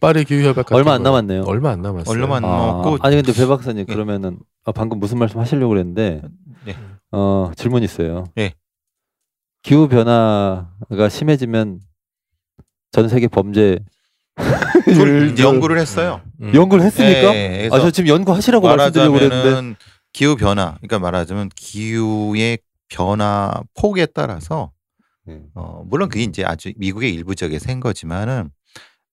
파리 0.00 0.24
기후 0.24 0.48
협약 0.48 0.72
얼마 0.72 0.94
안 0.94 1.02
남았네요. 1.02 1.44
얼마 1.46 1.70
안 1.70 1.80
남았어요. 1.80 2.12
얼마 2.22 2.36
안 2.36 2.44
아, 2.44 2.48
먹고 2.48 2.98
아 3.00 3.08
니 3.08 3.16
근데 3.16 3.32
배 3.32 3.46
박사님 3.46 3.86
예. 3.88 3.92
그러면은 3.92 4.38
아, 4.66 4.72
방금 4.72 4.98
무슨 4.98 5.18
말씀 5.18 5.38
하시려고 5.38 5.68
그랬는데 5.70 6.22
네. 6.64 6.76
어 7.12 7.52
질문 7.56 7.84
있어요. 7.84 8.24
예. 8.36 8.52
기후 9.62 9.88
변화가 9.88 11.08
심해지면 11.08 11.80
전 12.90 13.08
세계 13.08 13.28
범죄 13.28 13.78
둘 14.84 15.38
연구를 15.38 15.78
했어요. 15.78 16.20
음. 16.40 16.52
연구를 16.54 16.84
했습니까? 16.84 17.34
예, 17.34 17.68
아저 17.72 17.90
지금 17.90 18.08
연구하시라고 18.08 18.66
말씀드리려고 18.66 19.18
그랬는데 19.18 19.78
기후 20.12 20.36
변화, 20.36 20.74
그러니까 20.76 20.98
말하자면 20.98 21.50
기후의 21.54 22.58
변화 22.88 23.52
폭에 23.74 24.06
따라서 24.06 24.72
네. 25.24 25.42
어, 25.54 25.82
물론 25.86 26.08
그게 26.08 26.24
이제 26.24 26.44
아주 26.44 26.72
미국의 26.76 27.12
일부 27.14 27.34
지역에서 27.34 27.70
한 27.70 27.80
거지만은 27.80 28.50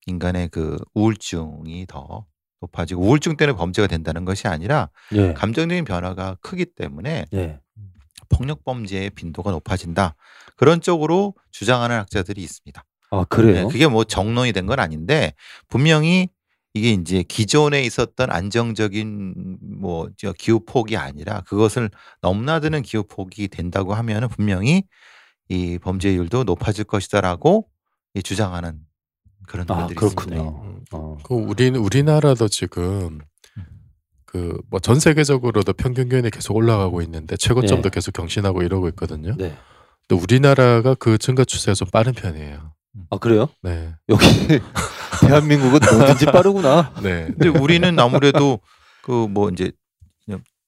인간의 0.08 0.50
그 0.50 0.78
우울증이 0.94 1.86
더 1.88 2.26
높아지고 2.64 3.02
우울증 3.04 3.36
때문에 3.38 3.58
범죄가 3.58 3.88
된다는 3.88 4.26
것이 4.26 4.48
아니라 4.48 4.90
예. 5.14 5.34
감정적인 5.34 5.86
변화가 5.86 6.38
크기 6.42 6.66
때문에 6.66 7.26
예. 7.34 7.60
폭력 8.30 8.64
범죄의 8.64 9.12
빈도가 9.12 9.52
높아진다. 9.52 10.16
그런 10.56 10.82
쪽으로 10.82 11.34
주장하는 11.52 11.98
학자들이 11.98 12.42
있습니다. 12.42 12.84
아 13.12 13.26
그래요? 13.30 13.54
네, 13.68 13.72
그게 13.72 13.88
뭐 13.88 14.04
정론이 14.04 14.54
된 14.54 14.66
건 14.66 14.80
아닌데 14.80 15.34
분명히 15.70 16.30
이게 16.74 16.90
이제 16.92 17.22
기존에 17.22 17.84
있었던 17.84 18.32
안정적인 18.32 19.58
뭐저 19.80 20.34
기후 20.34 20.62
폭이 20.66 20.98
아니라 20.98 21.42
그것을 21.42 21.92
넘나드는 22.22 22.82
기후 22.82 23.04
폭이 23.04 23.48
된다고 23.50 23.94
하면은 23.94 24.28
분명히 24.30 24.84
이 25.50 25.78
범죄율도 25.78 26.46
높아질 26.46 26.86
것이다라고 26.86 27.68
이 28.16 28.24
주장하는 28.24 28.80
그런 29.48 29.66
아 29.70 29.76
분들이 29.88 29.96
있습니다. 30.06 30.26
그렇군요. 30.26 30.64
음. 30.64 30.86
어. 30.92 31.18
그 31.24 31.34
우리 31.34 31.70
우리나라도 31.70 32.48
지금 32.48 33.20
그 34.26 34.60
뭐 34.72 34.80
전 34.80 35.00
세계적으로도 35.00 35.74
평균 35.74 36.10
기온이 36.10 36.30
계속 36.32 36.56
올라가고 36.56 37.02
있는데 37.04 37.38
최고점도 37.38 37.90
네. 37.90 37.94
계속 37.94 38.12
경신하고 38.14 38.64
이러고 38.64 38.88
있거든요. 38.90 39.36
네. 39.38 39.56
또 40.08 40.18
우리나라가 40.18 40.96
그 40.96 41.18
증가 41.18 41.46
추세가 41.46 41.76
좀 41.76 41.88
빠른 41.92 42.14
편이에요. 42.14 42.74
아 43.12 43.18
그래요? 43.18 43.48
네. 43.62 43.94
여기 44.10 44.26
대한민국은 45.22 45.80
뭐든지 45.98 46.26
빠르구나. 46.26 46.94
네. 47.02 47.28
근데 47.28 47.48
우리는 47.50 47.98
아무래도 48.00 48.60
그 49.04 49.28
뭐 49.28 49.50
이제 49.50 49.72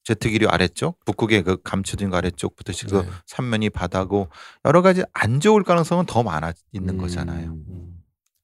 제트기류 0.04 0.46
아래쪽 0.46 1.04
북극의 1.04 1.42
그 1.42 1.60
감춰진 1.64 2.10
거 2.10 2.16
아래쪽부터 2.16 2.72
그 2.88 2.94
네. 3.02 3.08
삼면이 3.26 3.70
바다고 3.70 4.28
여러 4.64 4.80
가지 4.80 5.02
안 5.12 5.40
좋을 5.40 5.64
가능성은 5.64 6.06
더 6.06 6.22
많아 6.22 6.52
있는 6.72 6.94
음, 6.94 6.98
거잖아요. 6.98 7.56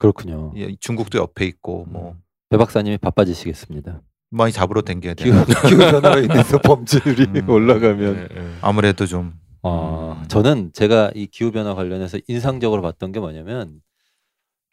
음. 0.08 0.12
그렇군요. 0.12 0.52
예, 0.56 0.74
중국도 0.80 1.18
옆에 1.18 1.46
있고 1.46 1.86
뭐 1.88 2.16
배 2.52 2.58
박사님이 2.58 2.98
바빠지시겠습니다. 2.98 4.02
많이 4.28 4.52
잡으러 4.52 4.82
댕겨야 4.82 5.14
돼요. 5.14 5.32
기후 5.66 5.78
변화가 6.02 6.18
있는서 6.18 6.58
범죄율이 6.60 7.40
음. 7.40 7.48
올라가면 7.48 8.14
네, 8.14 8.28
네. 8.28 8.50
아무래도 8.60 9.06
좀 9.06 9.32
어, 9.62 10.18
음. 10.20 10.28
저는 10.28 10.72
제가 10.74 11.12
이 11.14 11.26
기후 11.28 11.50
변화 11.50 11.74
관련해서 11.74 12.18
인상적으로 12.28 12.82
봤던 12.82 13.12
게 13.12 13.20
뭐냐면 13.20 13.80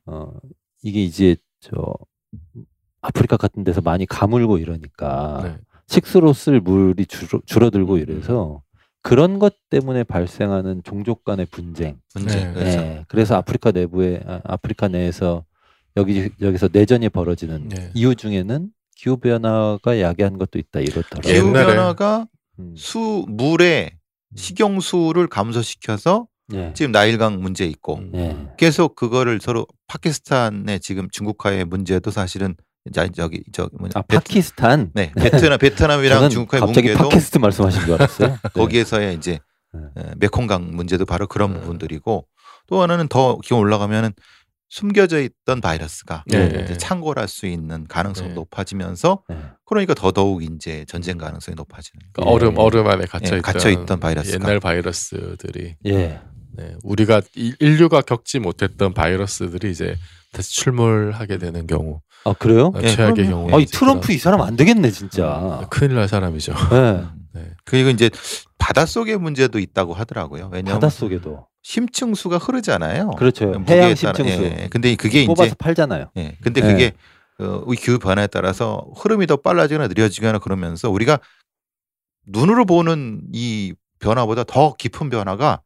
어 0.06 0.34
이게 0.84 1.02
이제 1.02 1.38
저 1.62 1.94
아프리카 3.00 3.38
같은 3.38 3.64
데서 3.64 3.80
많이 3.80 4.06
가물고 4.06 4.58
이러니까 4.58 5.40
네. 5.46 5.58
식수로 5.88 6.34
쓸 6.34 6.60
물이 6.60 7.06
줄어, 7.06 7.40
줄어들고 7.46 7.98
이래서 8.00 8.62
그런 9.02 9.40
것 9.40 9.56
때문에 9.70 10.04
발생하는 10.04 10.82
종족 10.84 11.24
간의 11.24 11.48
분쟁. 11.48 12.00
문제. 12.16 12.36
네. 12.36 12.54
그래서 12.54 12.80
예, 12.80 13.06
그래서 13.08 13.36
아프리카 13.36 13.72
내부에 13.72 14.22
아, 14.26 14.42
아프리카 14.44 14.88
내에서 14.88 15.46
여기 15.98 16.30
여기서 16.42 16.70
내전이 16.72 17.10
벌어지는 17.10 17.70
네. 17.70 17.92
이유 17.94 18.16
중에는 18.16 18.70
기후 18.96 19.18
변화가 19.18 20.02
야기한 20.02 20.38
것도 20.38 20.60
있다 20.60 20.82
이렇더라고요. 20.82 21.22
기후 21.22 21.54
변화가 21.54 22.28
음, 22.60 22.76
수 22.76 23.26
물의 23.30 23.92
식용수를 24.36 25.28
감소시켜서 25.28 26.28
예. 26.54 26.74
지금 26.74 26.92
나일강 26.92 27.42
문제 27.42 27.66
있고 27.66 27.98
음. 28.00 28.12
예. 28.16 28.36
계속 28.58 28.96
그거를 28.96 29.40
서로 29.42 29.66
파키스탄의 29.88 30.80
지금 30.82 31.10
중국과의 31.10 31.66
문제도 31.66 32.10
사실은 32.12 32.56
이제 32.90 33.10
저기 33.16 33.44
저 33.52 33.70
뭐냐 33.78 33.92
아 33.96 34.02
베, 34.04 34.18
파키스탄. 34.18 34.92
네 34.94 35.12
베트남 35.16 35.58
베트남이랑 35.60 36.30
중국과의 36.30 36.62
갑자기 36.62 36.88
문제도 36.90 37.10
팟캐스트 37.10 37.38
말씀하신 37.38 37.82
줄 37.86 37.94
알았어요. 37.94 38.28
네. 38.44 38.50
거기에서의 38.54 39.16
이제 39.16 39.40
네. 39.74 40.02
에, 40.02 40.12
메콩강 40.18 40.72
문제도 40.76 41.06
바로 41.06 41.28
그런 41.28 41.54
네. 41.54 41.60
부분들이고 41.60 42.28
또 42.68 42.82
하나는 42.82 43.08
더 43.08 43.38
기온 43.44 43.60
올라가면은 43.62 44.12
숨겨져 44.72 45.20
있던 45.22 45.62
바이러스가 45.62 46.24
네. 46.28 46.62
이제 46.64 46.78
창궐할 46.78 47.28
수 47.28 47.48
있는 47.48 47.88
가능성이 47.88 48.30
네. 48.30 48.34
높아지면서 48.36 49.24
네. 49.28 49.38
그러니까 49.66 49.96
더더욱 49.96 50.44
이제 50.44 50.86
전쟁 50.88 51.18
가능성이 51.18 51.56
높아지는 51.56 52.00
그 52.14 52.22
예. 52.24 52.30
얼음 52.30 52.56
얼음 52.60 52.86
안에 52.88 53.06
갇혀 53.06 53.36
예, 53.36 53.40
있던 53.40 53.42
갇혀 53.42 53.70
있던 53.72 54.00
바이러스가. 54.00 54.44
옛날 54.48 54.60
바이러스들이 54.60 55.76
예. 55.88 56.22
네, 56.56 56.76
우리가 56.84 57.22
이- 57.36 57.56
인류가 57.60 58.02
겪지 58.02 58.38
못했던 58.40 58.94
바이러스들이 58.94 59.72
이제 59.72 59.96
다시 60.34 60.54
출몰하게 60.62 61.38
되는 61.40 61.66
경우 61.66 62.02
아 62.26 62.34
그래요? 62.34 62.72
어, 62.76 62.80
예, 62.82 62.88
최악의. 62.90 63.28
경우 63.30 63.56
아, 63.56 63.60
이 63.60 63.66
트럼프 63.66 64.12
이 64.12 64.18
사람 64.18 64.42
안 64.42 64.56
되겠네 64.56 64.92
진짜. 64.92 65.66
큰일 65.70 65.96
날 65.96 66.08
사람이죠. 66.08 66.54
네. 66.72 67.04
네. 67.34 67.52
그리고 67.66 67.90
이제 67.90 68.10
바닷속의 68.58 69.18
문제도 69.18 69.58
있다고 69.60 69.94
하더라고요. 69.94 70.50
왜냐하면 70.52 70.80
바닷속에도 70.80 71.48
심층수가 71.62 72.38
흐르잖아요. 72.38 73.12
그렇죠. 73.12 73.54
해양 73.70 73.96
심층수 73.96 74.44
예, 74.44 74.58
예. 74.64 74.68
근데 74.70 74.96
그게 74.96 75.26
뽑아서 75.26 75.48
이제 75.48 75.56
팔잖아요. 75.58 76.12
예. 76.18 76.38
근데 76.42 76.62
예. 76.62 76.66
그게 76.72 76.92
어, 77.40 77.64
이 77.72 77.76
기후 77.76 78.00
변화에 78.00 78.28
따라서 78.28 78.86
흐름이 78.98 79.28
더 79.28 79.38
빨라지거나 79.38 79.88
느려지거나 79.88 80.40
그러면서 80.40 80.90
우리가 80.90 81.20
눈으로 82.28 82.66
보는 82.66 83.22
이 83.34 83.74
변화보다 84.00 84.44
더 84.44 84.74
깊은 84.76 85.10
변화가 85.10 85.62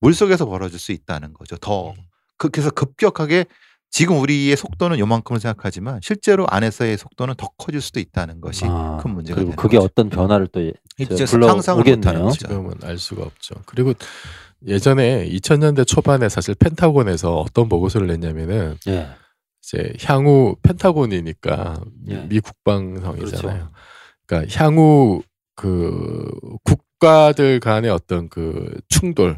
물 0.00 0.14
속에서 0.14 0.46
벌어질 0.46 0.78
수 0.78 0.92
있다는 0.92 1.32
거죠. 1.32 1.56
더 1.56 1.94
그- 2.36 2.50
그래서 2.50 2.70
급격하게 2.70 3.46
지금 3.90 4.20
우리의 4.20 4.56
속도는 4.56 4.98
요만큼을 4.98 5.40
생각하지만 5.40 6.00
실제로 6.02 6.46
안에서의 6.48 6.98
속도는 6.98 7.34
더 7.36 7.48
커질 7.56 7.80
수도 7.80 8.00
있다는 8.00 8.40
것이 8.40 8.64
아, 8.66 8.98
큰 9.02 9.12
문제가 9.12 9.36
그리고 9.36 9.50
되는 9.52 9.56
그게 9.56 9.76
거죠. 9.78 9.84
어떤 9.86 10.10
변화를 10.10 10.46
또 10.48 10.62
예- 10.64 10.72
상상을 11.16 11.80
오겠네요. 11.80 11.96
못하는 11.96 12.22
거죠. 12.24 12.38
지금은 12.38 12.74
알 12.82 12.98
수가 12.98 13.22
없죠. 13.24 13.54
그리고 13.66 13.94
예전에 14.66 15.28
2000년대 15.28 15.86
초반에 15.86 16.28
사실 16.28 16.54
펜타곤에서 16.54 17.36
어떤 17.38 17.68
보고서를 17.68 18.06
냈냐면은 18.08 18.76
예. 18.88 19.08
이제 19.62 19.92
향후 20.04 20.56
펜타곤이니까 20.62 21.80
예. 22.08 22.26
미 22.28 22.40
국방성이잖아요. 22.40 23.16
그렇죠. 23.58 23.70
그러니까 24.26 24.62
향후 24.62 25.22
그 25.54 26.30
국가들 26.64 27.60
간의 27.60 27.90
어떤 27.90 28.28
그 28.28 28.70
충돌이 28.88 29.34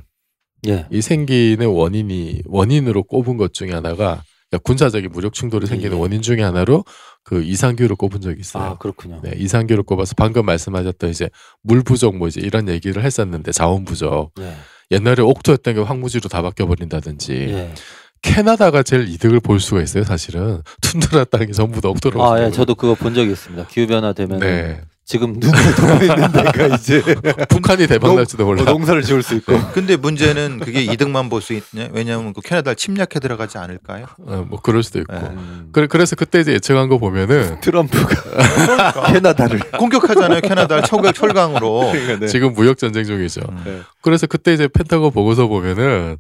예. 0.67 0.87
생기는 1.01 1.67
원인이 1.67 2.43
원인으로 2.47 3.05
꼽은 3.05 3.37
것 3.37 3.53
중에 3.55 3.73
하나가 3.73 4.23
군사적인 4.59 5.11
무력 5.13 5.33
충돌이 5.33 5.67
생기는 5.67 5.97
예. 5.97 6.01
원인 6.01 6.23
중에 6.23 6.43
하나로 6.43 6.85
그 7.23 7.43
이상규를 7.43 7.97
꼽은 7.97 8.21
적이 8.21 8.41
있어요. 8.41 8.65
아 8.65 8.79
그렇군요. 8.79 9.21
네, 9.23 9.33
이상규를 9.37 9.85
꼽아서 9.85 10.15
방금 10.17 10.47
말씀하셨던 10.47 11.11
이제 11.11 11.31
물 11.63 11.83
부족 11.83 12.17
뭐 12.17 12.29
이제 12.29 12.41
이런 12.41 12.69
얘기를 12.69 13.05
했었는데 13.05 13.53
자원 13.53 13.85
부족. 13.85 14.33
예. 14.41 14.55
옛날에 14.91 15.23
옥토였던 15.23 15.75
게 15.75 15.81
황무지로 15.81 16.29
다 16.29 16.43
바뀌어 16.43 16.67
버린다든지 16.67 17.33
예. 17.33 17.75
캐나다가 18.23 18.83
제일 18.83 19.09
이득을 19.09 19.41
볼 19.41 19.61
수가 19.61 19.81
있어요, 19.81 20.05
사실은. 20.05 20.63
툰드라 20.83 21.25
땅이 21.25 21.53
전부 21.53 21.81
다 21.81 21.89
옥토로. 21.89 22.23
아, 22.23 22.45
예. 22.45 22.51
저도 22.51 22.75
그거 22.75 22.95
본 22.95 23.15
적이 23.15 23.33
있습니다. 23.33 23.67
기후 23.69 23.87
변화 23.87 24.13
되면 24.13 24.41
네. 24.41 24.81
지금 25.11 25.33
눈을 25.41 25.75
뜨고 25.75 26.05
있는 26.05 26.31
데가 26.31 26.67
이제 26.77 27.03
북한이 27.49 27.89
대박 27.89 28.07
농- 28.07 28.17
날지도 28.19 28.45
몰라. 28.45 28.63
농사를 28.63 29.03
지을 29.03 29.25
수 29.25 29.35
있고. 29.35 29.59
근데 29.73 29.97
문제는 29.97 30.61
그게 30.61 30.83
이득만 30.83 31.29
볼 31.29 31.41
수 31.43 31.53
있냐? 31.53 31.89
왜냐하면 31.91 32.33
그 32.33 32.41
캐나다를 32.43 32.77
침략해 32.77 33.19
들어가지 33.21 33.59
않을까요? 33.59 34.07
어, 34.25 34.47
뭐 34.49 34.61
그럴 34.61 34.85
수도 34.85 35.01
있고. 35.01 35.13
네. 35.13 35.21
음. 35.31 35.71
그래, 35.73 35.89
그래서 35.89 36.15
그때 36.15 36.39
이제 36.39 36.53
예측한 36.53 36.89
거 36.89 36.99
보면은 36.99 37.59
트럼프가 37.61 39.03
캐나다를 39.13 39.59
공격하잖아요. 39.79 40.43
캐나다를 40.43 40.85
철강 40.85 41.13
철강으로. 41.13 41.93
네. 42.21 42.27
지금 42.29 42.53
무역 42.53 42.79
전쟁 42.79 43.03
중이죠. 43.05 43.41
음. 43.49 43.63
네. 43.65 43.81
그래서 44.03 44.29
그때 44.29 44.53
이제 44.55 44.69
펜타곤 44.69 45.11
보고서 45.11 45.49
보면은 45.49 46.19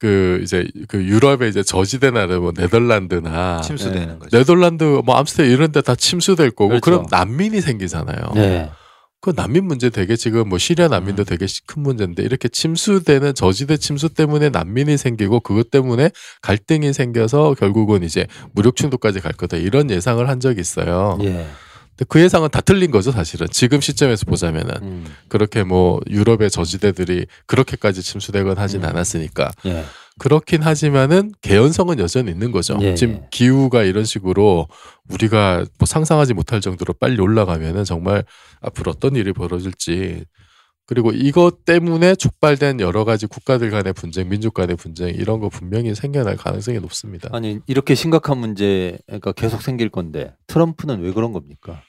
그 0.00 0.40
이제 0.42 0.66
그 0.86 1.02
유럽의 1.04 1.48
이제 1.50 1.62
저지대 1.62 2.10
나라 2.10 2.38
뭐 2.38 2.52
네덜란드나 2.56 3.60
침수되는 3.62 4.18
거죠. 4.20 4.36
네덜란드 4.38 4.84
뭐 5.04 5.16
암스테르 5.16 5.48
이런 5.50 5.72
데 5.72 5.80
다 5.82 5.94
침수될 5.94 6.50
거고 6.50 6.68
그렇죠. 6.68 6.80
그럼 6.82 7.06
난민이 7.10 7.60
생기잖아요. 7.60 8.32
네. 8.34 8.70
그 9.20 9.32
난민 9.34 9.64
문제 9.64 9.90
되게 9.90 10.14
지금 10.14 10.48
뭐 10.48 10.58
시리아 10.58 10.86
난민도 10.86 11.22
음. 11.22 11.24
되게 11.24 11.48
시- 11.48 11.66
큰 11.66 11.82
문제인데 11.82 12.22
이렇게 12.22 12.48
침수되는 12.48 13.34
저지대 13.34 13.76
침수 13.76 14.10
때문에 14.10 14.50
난민이 14.50 14.96
생기고 14.96 15.40
그것 15.40 15.70
때문에 15.72 16.10
갈등이 16.42 16.92
생겨서 16.92 17.54
결국은 17.58 18.04
이제 18.04 18.26
무력 18.52 18.76
충돌까지 18.76 19.18
갈 19.20 19.32
거다 19.32 19.56
이런 19.56 19.90
예상을 19.90 20.28
한 20.28 20.38
적이 20.38 20.60
있어요. 20.60 21.18
예. 21.22 21.46
그 22.08 22.20
예상은 22.20 22.48
다 22.48 22.60
틀린 22.60 22.90
거죠 22.90 23.10
사실은 23.10 23.48
지금 23.50 23.80
시점에서 23.80 24.24
보자면은 24.26 24.74
음. 24.82 25.06
그렇게 25.28 25.64
뭐 25.64 26.00
유럽의 26.08 26.50
저지대들이 26.50 27.26
그렇게까지 27.46 28.02
침수되거나 28.02 28.60
하진 28.60 28.84
음. 28.84 28.88
않았으니까 28.88 29.50
예. 29.66 29.84
그렇긴 30.18 30.62
하지만은 30.62 31.32
개연성은 31.42 31.98
여전히 32.00 32.30
있는 32.30 32.50
거죠. 32.50 32.76
예, 32.82 32.94
지금 32.94 33.14
예. 33.14 33.28
기후가 33.30 33.84
이런 33.84 34.04
식으로 34.04 34.66
우리가 35.08 35.64
뭐 35.78 35.86
상상하지 35.86 36.34
못할 36.34 36.60
정도로 36.60 36.94
빨리 36.94 37.20
올라가면은 37.20 37.84
정말 37.84 38.24
앞으로 38.60 38.90
어떤 38.90 39.14
일이 39.14 39.32
벌어질지 39.32 40.24
그리고 40.86 41.12
이것 41.12 41.66
때문에 41.66 42.14
촉발된 42.14 42.80
여러 42.80 43.04
가지 43.04 43.26
국가들 43.26 43.70
간의 43.70 43.92
분쟁, 43.92 44.30
민족 44.30 44.54
간의 44.54 44.74
분쟁 44.76 45.10
이런 45.10 45.38
거 45.38 45.50
분명히 45.50 45.94
생겨날 45.94 46.36
가능성이 46.36 46.80
높습니다. 46.80 47.28
아니 47.32 47.60
이렇게 47.66 47.94
심각한 47.94 48.38
문제가 48.38 49.32
계속 49.36 49.60
생길 49.60 49.90
건데 49.90 50.34
트럼프는 50.46 51.02
왜 51.02 51.12
그런 51.12 51.32
겁니까? 51.32 51.82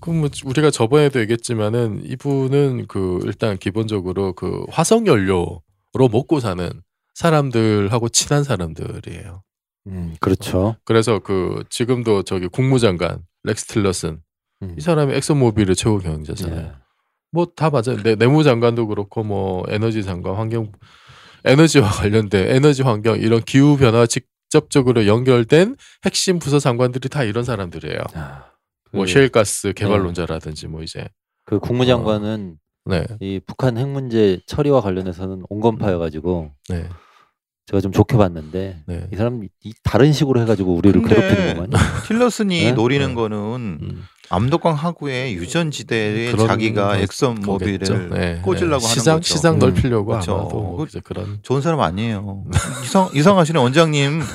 그럼 0.00 0.20
뭐 0.20 0.28
우리가 0.44 0.70
저번에도 0.70 1.20
얘기했지만은 1.20 2.02
이분은 2.04 2.86
그 2.88 3.20
일단 3.24 3.56
기본적으로 3.58 4.32
그 4.32 4.64
화석 4.70 5.06
연료로 5.06 6.08
먹고 6.10 6.40
사는 6.40 6.70
사람들하고 7.14 8.08
친한 8.10 8.44
사람들이에요. 8.44 9.42
음, 9.88 10.16
그렇죠. 10.20 10.76
그래서 10.84 11.18
그 11.20 11.64
지금도 11.70 12.22
저기 12.24 12.48
국무장관 12.48 13.22
렉스 13.44 13.66
틸러슨 13.66 14.20
음. 14.62 14.74
이 14.76 14.80
사람이 14.80 15.14
엑소모빌의 15.14 15.76
최고 15.76 15.98
경영자잖아요. 15.98 16.60
예. 16.60 16.72
뭐다 17.32 17.70
맞아요. 17.70 18.02
내, 18.02 18.14
내무장관도 18.14 18.86
그렇고 18.86 19.22
뭐 19.22 19.64
에너지 19.68 20.02
장관, 20.02 20.36
환경 20.36 20.72
에너지와 21.44 21.88
관련된 21.88 22.48
에너지 22.48 22.82
환경 22.82 23.18
이런 23.18 23.40
기후 23.42 23.76
변화 23.76 24.06
직접적으로 24.06 25.06
연결된 25.06 25.76
핵심 26.04 26.38
부서 26.38 26.58
장관들이 26.58 27.08
다 27.08 27.22
이런 27.22 27.44
사람들이에요. 27.44 28.00
자, 28.86 28.90
뭐 28.92 29.04
그, 29.04 29.10
셰일가스 29.10 29.72
개발론자라든지 29.74 30.68
뭐 30.68 30.82
이제 30.82 31.08
그 31.44 31.58
국무장관은 31.58 32.56
네, 32.86 33.04
이 33.20 33.40
북한 33.44 33.76
핵 33.78 33.88
문제 33.88 34.40
처리와 34.46 34.80
관련해서는 34.80 35.42
온건파여가지고 35.48 36.52
네, 36.68 36.88
제가 37.66 37.80
좀 37.80 37.90
좋게 37.92 38.16
봤는데 38.16 38.82
네. 38.86 39.08
이 39.12 39.16
사람 39.16 39.42
이 39.64 39.72
다른 39.82 40.12
식으로 40.12 40.40
해가지고 40.42 40.74
우리를 40.74 41.02
근데 41.02 41.14
괴롭히는구만요. 41.16 41.70
틸러슨이 42.06 42.64
네? 42.64 42.72
노리는 42.72 43.06
네. 43.08 43.14
거는 43.14 43.36
음, 43.82 44.04
암덕강 44.30 44.74
하구의 44.74 45.34
유전지대에 45.34 46.36
자기가 46.36 46.88
거- 46.88 46.96
엑선 46.96 47.40
모빌을 47.42 47.78
거겠죠. 47.78 48.14
네, 48.14 48.40
꽂으려고 48.42 48.78
네. 48.78 48.86
하는 48.86 48.94
시장 48.94 49.16
거죠. 49.16 49.34
시장 49.34 49.54
음. 49.54 49.58
넓히려고 49.58 50.06
그렇죠. 50.12 50.34
아마도 50.36 50.60
뭐 50.62 50.76
그- 50.76 50.84
이제 50.84 51.00
그런 51.00 51.40
좋은 51.42 51.60
사람 51.60 51.80
아니에요. 51.80 52.44
이상 52.84 53.10
이상하시네 53.12 53.58
원장님. 53.58 54.20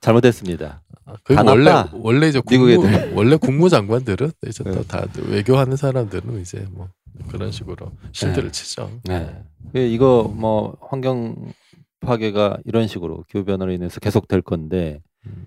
잘못했습니다. 0.00 0.82
그다 1.24 1.42
원래 1.42 1.70
나빠. 1.70 1.90
원래 1.94 2.28
이제 2.28 2.40
국무. 2.40 2.76
원래 3.14 3.36
국무장관들은 3.36 4.32
이제 4.46 4.64
네. 4.64 4.72
또다 4.72 5.06
외교하는 5.28 5.76
사람들은 5.76 6.40
이제 6.40 6.66
뭐 6.70 6.88
그런 7.28 7.50
식으로 7.50 7.92
실드를 8.12 8.50
네. 8.50 8.52
치죠. 8.52 8.90
네. 9.04 9.44
그 9.72 9.78
이거 9.78 10.32
뭐 10.34 10.76
환경 10.80 11.52
파괴가 12.00 12.58
이런 12.64 12.88
식으로 12.88 13.24
기후 13.28 13.44
변화로 13.44 13.72
인해서 13.72 14.00
계속 14.00 14.28
될 14.28 14.42
건데 14.42 15.00
음. 15.26 15.46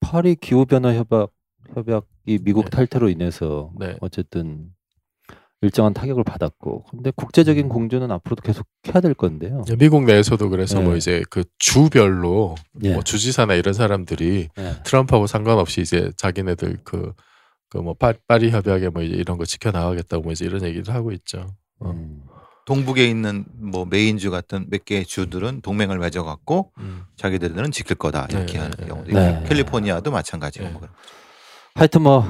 파리 0.00 0.36
기후 0.36 0.66
변화 0.66 0.94
협약 0.94 1.30
협약이 1.74 2.38
미국 2.42 2.64
네. 2.64 2.70
탈퇴로 2.70 3.08
인해서 3.08 3.72
네. 3.78 3.96
어쨌든 4.00 4.72
일정한 5.62 5.92
타격을 5.92 6.24
받았고 6.24 6.84
근데 6.90 7.10
국제적인 7.14 7.66
음. 7.66 7.68
공조는 7.68 8.10
앞으로도 8.10 8.42
계속 8.42 8.66
해야 8.88 9.00
될 9.00 9.14
건데요. 9.14 9.64
미국 9.78 10.04
내에서도 10.04 10.48
그래서 10.48 10.78
네. 10.78 10.84
뭐 10.84 10.96
이제 10.96 11.22
그 11.30 11.44
주별로 11.58 12.54
예. 12.82 12.94
뭐 12.94 13.02
주지사나 13.02 13.54
이런 13.54 13.74
사람들이 13.74 14.48
예. 14.58 14.74
트럼프하고 14.84 15.26
상관없이 15.26 15.80
이제 15.82 16.10
자기네들 16.16 16.78
그 16.84 17.12
그 17.70 17.78
뭐 17.78 17.94
파리 17.94 18.50
협약에 18.50 18.88
뭐 18.88 19.02
이제 19.02 19.14
이런 19.14 19.38
거 19.38 19.44
지켜 19.44 19.70
나가겠다고 19.70 20.24
뭐 20.24 20.32
이제 20.32 20.44
이런 20.44 20.64
얘기를 20.64 20.92
하고 20.92 21.12
있죠. 21.12 21.46
어. 21.78 21.90
음. 21.90 22.22
동북에 22.66 23.06
있는 23.06 23.44
뭐 23.54 23.84
메인주 23.84 24.30
같은 24.30 24.66
몇 24.70 24.84
개의 24.84 25.04
주들은 25.04 25.60
동맹을 25.62 25.98
맺어갖고 25.98 26.72
음. 26.78 27.04
자기들은 27.16 27.70
지킬 27.70 27.96
거다 27.96 28.26
이렇게 28.30 28.54
네, 28.54 28.58
하는 28.58 28.76
네, 28.76 28.86
경우도 28.86 29.12
네. 29.12 29.30
있고 29.30 29.44
캘리포니아도 29.48 30.10
마찬가지고 30.10 30.64
네. 30.64 30.70
뭐. 30.72 30.82
하여튼 31.74 32.02
뭐 32.02 32.24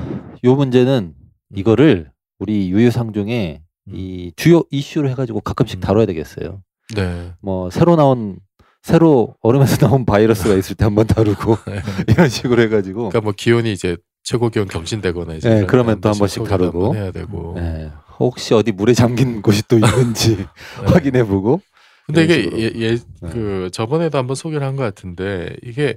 요 0.45 0.55
문제는 0.55 1.15
이거를 1.57 2.11
우리 2.41 2.71
유유상종의 2.71 3.61
음. 3.89 3.93
이 3.95 4.33
주요 4.37 4.63
이슈로 4.71 5.09
해가지고 5.11 5.41
가끔씩 5.43 5.79
음. 5.79 5.81
다뤄야 5.81 6.07
되겠어요. 6.07 6.63
네. 6.97 7.33
뭐 7.41 7.71
새로 7.71 7.95
나온 7.97 8.39
새로 8.83 9.37
얼음에서 9.43 9.77
나온 9.87 10.05
바이러스가 10.07 10.55
있을 10.57 10.75
때 10.75 10.85
한번 10.85 11.07
다루고 11.07 11.57
네. 11.69 11.81
이런 12.09 12.29
식으로 12.29 12.63
해가지고 12.63 13.11
그러니까 13.11 13.21
뭐 13.21 13.33
기온이 13.37 13.73
이제 13.73 13.97
최고 14.23 14.49
기온 14.49 14.67
경신되거나 14.69 15.35
이제 15.35 15.49
네, 15.49 15.67
그러면 15.67 15.97
데 15.97 16.01
또한 16.01 16.15
한번 16.15 16.19
번씩 16.21 16.45
다루고. 16.45 16.85
한번 16.87 16.97
해야 17.03 17.13
되고. 17.13 17.55
네, 17.57 17.91
혹시 18.19 18.55
어디 18.55 18.73
물에 18.73 18.93
잠긴 18.95 19.41
곳이 19.43 19.63
또 19.69 19.77
있는지 19.77 20.37
네. 20.37 20.45
확인해보고 20.87 21.61
근데 22.07 22.25
이게 22.25 22.35
식으로. 22.43 22.59
예, 22.61 22.73
예, 22.77 22.97
네. 22.97 23.31
그 23.31 23.71
저번에도 23.73 24.19
한번 24.19 24.35
소개를 24.35 24.67
한 24.67 24.77
것 24.77 24.83
같은데 24.83 25.55
이게 25.63 25.97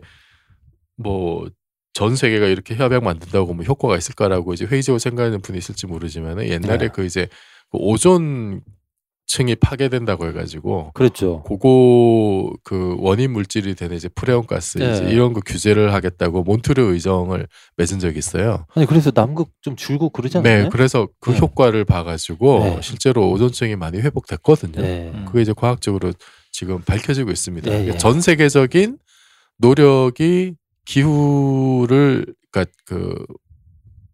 뭐 0.97 1.47
전 1.93 2.15
세계가 2.15 2.47
이렇게 2.47 2.75
협약 2.75 3.03
만든다고 3.03 3.53
뭐 3.53 3.63
효과가 3.63 3.97
있을까라고 3.97 4.53
이제 4.53 4.65
회의적으로 4.65 4.99
생각하는 4.99 5.41
분이 5.41 5.57
있을지 5.57 5.87
모르지만은 5.87 6.47
옛날에 6.47 6.77
네. 6.77 6.87
그 6.89 7.05
이제 7.05 7.27
그 7.71 7.77
오존 7.77 8.61
층이 9.25 9.55
파괴된다고 9.55 10.27
해가지고 10.27 10.91
그랬죠. 10.93 11.43
그거 11.43 12.51
그 12.63 12.95
원인 12.99 13.31
물질이 13.31 13.73
되는 13.73 13.95
이제 13.95 14.09
프레온 14.09 14.45
가스 14.45 14.77
네. 14.77 14.91
이제 14.91 15.05
이런 15.09 15.33
거 15.33 15.39
규제를 15.39 15.93
하겠다고 15.93 16.43
몬트르 16.43 16.93
의정을 16.93 17.47
맺은 17.77 17.99
적이 17.99 18.19
있어요. 18.19 18.65
아니 18.75 18.85
그래서 18.85 19.11
남극 19.11 19.49
좀 19.61 19.75
줄고 19.75 20.09
그러지 20.09 20.37
않나요? 20.39 20.63
네, 20.63 20.69
그래서 20.69 21.07
그 21.19 21.31
네. 21.31 21.39
효과를 21.39 21.85
봐가지고 21.85 22.59
네. 22.59 22.79
실제로 22.81 23.29
오존층이 23.31 23.75
많이 23.75 23.99
회복됐거든요. 23.99 24.81
네. 24.81 25.11
음. 25.13 25.25
그게 25.25 25.41
이제 25.41 25.53
과학적으로 25.55 26.11
지금 26.51 26.81
밝혀지고 26.81 27.31
있습니다. 27.31 27.67
예, 27.67 27.71
그러니까 27.71 27.93
예. 27.95 27.97
전 27.97 28.21
세계적인 28.21 28.97
노력이 29.57 30.53
기후를 30.85 32.25
그러니까 32.51 32.71
그 32.85 33.25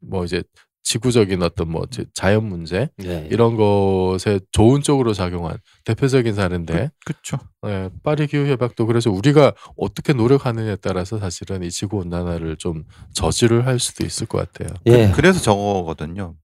뭐 0.02 0.24
이제 0.26 0.44
지구적인 0.84 1.44
어떤 1.44 1.70
뭐 1.70 1.86
제- 1.92 2.06
자연 2.14 2.46
문제 2.46 2.90
네. 2.98 3.28
이런 3.30 3.56
것에 3.58 4.40
좋은 4.52 4.82
쪽으로 4.82 5.14
작용한 5.14 5.58
대표적인 5.86 6.34
사례인데 6.34 6.90
그 7.06 7.14
렇죠. 7.14 7.38
예, 7.68 7.90
파리 8.02 8.26
기후 8.28 8.48
협약도 8.48 8.86
그래서 8.88 9.12
우리가 9.12 9.54
어떻게 9.78 10.14
노력하느냐에 10.14 10.78
따라서 10.78 11.20
사실은 11.20 11.64
이 11.64 11.70
지구 11.70 11.98
온난화를 11.98 12.56
좀 12.58 12.86
저지를 13.14 13.68
할 13.68 13.78
수도 13.78 14.06
있을 14.06 14.26
것 14.26 14.38
같아요. 14.52 14.76
예. 14.88 15.12
그 15.14 15.22
래서 15.22 15.40
저거거든요. 15.42 16.36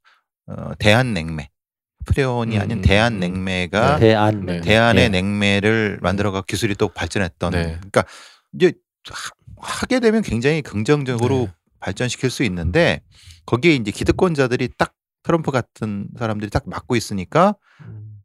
어, 0.48 0.72
대한 0.78 1.14
냉매. 1.14 1.50
프레온이 2.06 2.58
음, 2.58 2.62
아닌 2.62 2.78
음, 2.80 2.82
대한 2.84 3.14
음. 3.14 3.20
냉매가 3.22 3.98
대안 3.98 4.46
네. 4.46 4.62
대안의 4.62 5.06
예. 5.06 5.10
냉매를 5.10 6.00
만들어가 6.04 6.44
기술이 6.44 6.76
또 6.76 6.90
발전했던. 6.90 7.52
네. 7.54 7.64
그러니까 7.64 8.04
이제 8.54 8.74
하- 9.66 9.82
하게 9.82 10.00
되면 10.00 10.22
굉장히 10.22 10.62
긍정적으로 10.62 11.36
네. 11.48 11.54
발전시킬 11.80 12.30
수 12.30 12.44
있는데 12.44 13.02
거기에 13.46 13.74
이제 13.76 13.92
기득권자들이 13.92 14.70
딱 14.78 14.94
트럼프 15.24 15.52
같은 15.52 16.08
사람들이 16.18 16.50
딱 16.52 16.64
막고 16.68 16.96
있으니까 16.96 17.56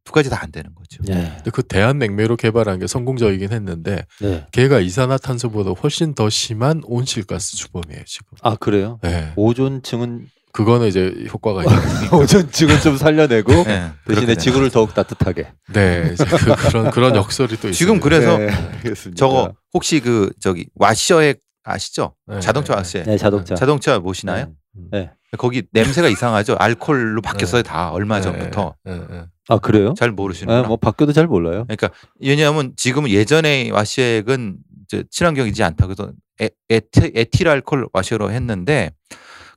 두 0.04 0.12
가지 0.12 0.30
다 0.30 0.38
안 0.42 0.50
되는 0.50 0.74
거죠. 0.74 1.02
예. 1.08 1.12
근데 1.36 1.50
그 1.50 1.62
대한 1.62 1.98
냉매로 1.98 2.36
개발한 2.36 2.78
게 2.78 2.86
성공적이긴 2.86 3.52
했는데 3.52 4.06
네. 4.20 4.46
걔가 4.52 4.80
이산화탄소보다 4.80 5.70
훨씬 5.72 6.14
더 6.14 6.28
심한 6.30 6.80
온실가스 6.84 7.56
주범이에요 7.56 8.02
지금. 8.06 8.26
아 8.42 8.56
그래요? 8.56 8.98
네. 9.02 9.32
오존층은 9.36 10.26
그거는 10.52 10.88
이제 10.88 11.14
효과가 11.32 11.64
있으니까. 11.64 12.16
오존층은 12.18 12.80
좀 12.80 12.96
살려내고 12.96 13.52
네, 13.64 13.90
대신에 14.06 14.34
지구를 14.34 14.70
더욱 14.70 14.94
따뜻하게. 14.94 15.52
네, 15.72 16.14
그, 16.16 16.54
그런 16.68 16.90
그런 16.90 17.16
역설이 17.16 17.56
또 17.60 17.70
지금 17.70 17.96
있습니다. 17.96 18.00
그래서 18.00 18.38
네. 18.38 19.14
저거 19.14 19.54
혹시 19.72 20.00
그 20.00 20.30
저기 20.40 20.66
와셔액 20.74 21.40
아시죠? 21.64 22.14
네, 22.26 22.40
자동차 22.40 22.72
네, 22.74 22.76
와셔액. 22.78 23.06
네 23.06 23.18
자동차. 23.18 23.54
자동차 23.54 23.98
모시나요? 23.98 24.52
네. 24.92 25.10
거기 25.38 25.62
냄새가 25.72 26.08
이상하죠. 26.08 26.56
알코올로 26.58 27.22
바뀌었어요 27.22 27.62
네. 27.62 27.68
다 27.68 27.90
얼마 27.90 28.16
네, 28.16 28.22
전부터 28.22 28.74
네, 28.84 29.00
네. 29.08 29.24
아 29.48 29.58
그래요? 29.58 29.94
잘 29.96 30.08
네, 30.10 30.14
모르시는구나. 30.14 30.66
뭐 30.66 30.76
바뀌어도 30.76 31.12
잘 31.12 31.26
몰라요. 31.26 31.64
그러니까 31.68 31.90
왜냐하면 32.20 32.72
지금은 32.76 33.10
예전에 33.10 33.70
와시액은 33.70 34.56
이제 34.84 35.04
친환경이지 35.10 35.62
않다 35.62 35.86
그래서 35.86 36.10
에, 36.40 36.48
에티, 36.68 37.12
에틸 37.14 37.48
알코올 37.48 37.88
와셔로 37.92 38.32
했는데 38.32 38.90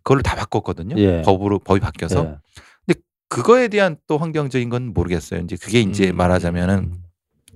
그걸로 0.03 0.21
다 0.21 0.35
바꿨거든요. 0.35 0.95
예. 0.97 1.21
법으로 1.21 1.59
법이 1.59 1.79
바뀌어서 1.79 2.25
예. 2.25 2.35
그거에 3.33 3.67
대한 3.67 3.97
또 4.07 4.19
환경적인 4.19 4.69
건 4.69 4.93
모르겠어요. 4.93 5.39
이제 5.39 5.55
그게 5.55 5.81
이제 5.81 6.11
음. 6.11 6.17
말하자면은 6.17 6.93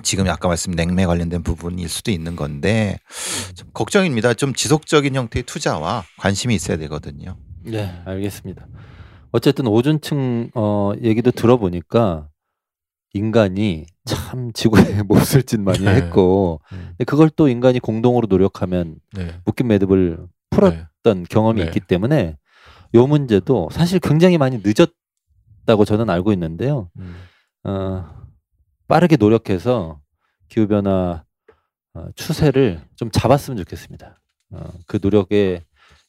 지금 0.02 0.28
아까 0.28 0.48
말씀 0.48 0.72
냉매 0.72 1.06
관련된 1.06 1.44
부분일 1.44 1.88
수도 1.88 2.10
있는 2.10 2.36
건데 2.36 2.98
좀 3.54 3.70
걱정입니다. 3.74 4.34
좀 4.34 4.56
지속적인 4.56 5.14
형태의 5.14 5.44
투자와 5.44 6.04
관심이 6.18 6.56
있어야 6.56 6.78
되거든요. 6.78 7.38
네, 7.64 8.02
알겠습니다. 8.06 8.66
어쨌든 9.30 9.68
오존층 9.68 10.50
어 10.56 10.94
얘기도 11.04 11.30
들어보니까 11.30 12.28
인간이 13.14 13.86
참 14.06 14.52
지구에 14.54 15.04
몹쓸 15.04 15.44
짓 15.44 15.60
많이 15.60 15.82
네. 15.82 15.94
했고 15.94 16.60
음. 16.72 16.88
근데 16.90 17.04
그걸 17.04 17.30
또 17.30 17.50
인간이 17.50 17.80
공동으로 17.80 18.26
노력하면 18.28 18.96
네. 19.14 19.36
묶인 19.46 19.68
매듭을 19.68 20.26
풀 20.50 20.88
네. 21.14 21.24
경험이 21.30 21.62
네. 21.62 21.68
있기 21.68 21.82
때문에 21.82 22.38
요 22.96 23.08
문제도 23.08 23.70
사실 23.72 24.00
굉장히 24.00 24.38
많이 24.38 24.62
늦었다고 24.64 25.86
저는 25.86 26.10
알고 26.10 26.32
있는데요. 26.34 26.90
음. 26.98 27.16
어, 27.64 28.06
빠르게 28.88 29.18
노력해서 29.18 30.00
기후 30.48 30.68
변화 30.68 31.24
어, 31.94 32.08
추세를 32.16 32.82
좀 32.96 33.12
잡았으면 33.12 33.58
좋겠습니다. 33.58 34.20
어, 34.52 34.70
그 34.88 35.00
노력의 35.02 35.64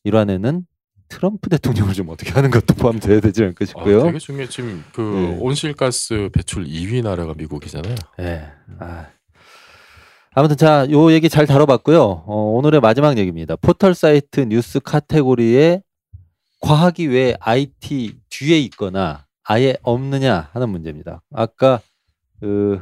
일환에는 0.04 0.66
트럼프 1.08 1.48
대통령을 1.48 1.94
좀 1.94 2.08
어떻게 2.10 2.30
하는 2.32 2.50
것도 2.50 2.74
포함돼야 2.74 3.20
되지 3.20 3.42
않을까 3.42 3.62
아, 3.62 3.66
싶고요. 3.66 4.02
되게 4.04 4.18
중요해. 4.18 4.48
지금 4.48 4.84
그 4.92 5.00
네. 5.00 5.38
온실가스 5.40 6.28
배출 6.32 6.64
2위 6.64 7.02
나라가 7.02 7.34
미국이잖아요. 7.34 7.94
예. 8.20 8.46
아. 8.78 9.06
아무튼 10.38 10.56
자, 10.56 10.86
요 10.92 11.10
얘기 11.10 11.28
잘 11.28 11.48
다뤄봤고요. 11.48 12.00
어, 12.00 12.52
오늘의 12.54 12.80
마지막 12.80 13.18
얘기입니다. 13.18 13.56
포털 13.56 13.92
사이트 13.92 14.42
뉴스 14.42 14.78
카테고리에 14.78 15.82
과학이 16.60 17.08
왜 17.08 17.34
IT 17.40 18.20
뒤에 18.30 18.60
있거나 18.60 19.26
아예 19.42 19.76
없느냐 19.82 20.50
하는 20.52 20.68
문제입니다. 20.68 21.22
아까 21.32 21.80
그 22.38 22.80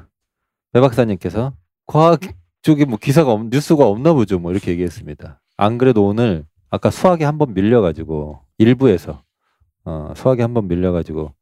배 0.74 0.80
박사님께서 0.80 1.54
과학 1.86 2.20
쪽에 2.60 2.84
뭐 2.84 2.98
기사가 2.98 3.32
없, 3.32 3.46
뉴스가 3.46 3.86
없나 3.86 4.12
보죠. 4.12 4.38
뭐 4.38 4.52
이렇게 4.52 4.72
얘기했습니다. 4.72 5.40
안 5.56 5.78
그래도 5.78 6.04
오늘 6.04 6.44
아까 6.68 6.90
수학에 6.90 7.24
한번 7.24 7.54
밀려가지고 7.54 8.40
일부에서 8.58 9.22
어, 9.86 10.12
수학에 10.14 10.42
한번 10.42 10.68
밀려가지고 10.68 11.32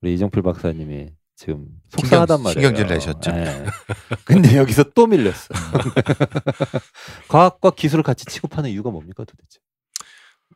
우리 0.00 0.14
이정필 0.14 0.42
박사님이 0.42 1.08
지금 1.36 1.66
속상하단 1.90 2.38
신경- 2.38 2.42
말이에요. 2.42 2.68
신경질 2.68 2.94
내셨죠? 2.94 3.30
예. 3.32 3.66
근데 4.24 4.56
여기서 4.56 4.84
또 4.94 5.06
밀렸어. 5.06 5.48
과학과 7.28 7.70
기술을 7.70 8.02
같이 8.02 8.24
취급하는 8.24 8.70
이유가 8.70 8.90
뭡니까 8.90 9.24
도대체? 9.24 9.58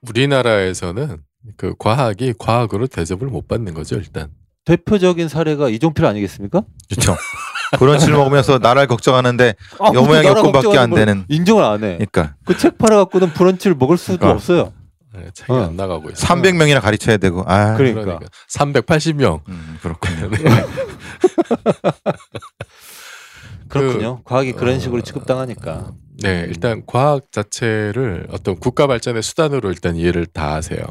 우리나라에서는 0.08 1.18
그 1.56 1.74
과학이 1.78 2.34
과학으로 2.38 2.86
대접을 2.86 3.28
못 3.28 3.46
받는 3.46 3.74
거죠 3.74 3.96
일단. 3.96 4.30
대표적인 4.64 5.28
사례가 5.28 5.68
이종필 5.68 6.04
아니겠습니까? 6.06 6.62
그렇죠. 6.88 7.16
그런 7.78 7.98
실 8.00 8.12
먹으면서 8.12 8.58
나라를 8.58 8.88
걱정하는데 8.88 9.54
아, 9.78 9.92
요 9.94 10.02
모양 10.02 10.22
나라 10.24 10.40
요건밖에 10.40 10.76
안 10.78 10.90
되는. 10.90 11.24
인정을 11.28 11.62
안 11.62 11.84
해. 11.84 11.94
그러니까 11.98 12.34
그 12.44 12.56
책 12.56 12.78
팔아갖고는 12.78 13.32
브런치를 13.32 13.76
먹을 13.76 13.96
수도 13.96 14.18
그러니까. 14.18 14.34
없어요. 14.36 14.72
네, 15.14 15.29
책이 15.35 15.53
어. 15.53 15.64
안 15.64 15.77
나가고 15.77 16.11
있어요. 16.11 16.27
300명이나 16.29 16.81
가르쳐야 16.81 17.16
되고. 17.16 17.42
아, 17.46 17.77
그러니까. 17.77 18.20
380명. 18.49 19.40
음, 19.49 19.79
그렇군요. 19.83 20.31
그렇군요. 23.68 24.23
과학이 24.25 24.53
그런 24.53 24.77
어, 24.77 24.79
식으로 24.79 25.01
취급당하니까. 25.03 25.92
네, 26.23 26.44
일단 26.49 26.83
과학 26.87 27.33
자체를 27.33 28.27
어떤 28.31 28.57
국가 28.59 28.87
발전의 28.87 29.23
수단으로 29.23 29.70
일단 29.70 29.96
이해를 29.96 30.27
다 30.27 30.55
하세요. 30.55 30.83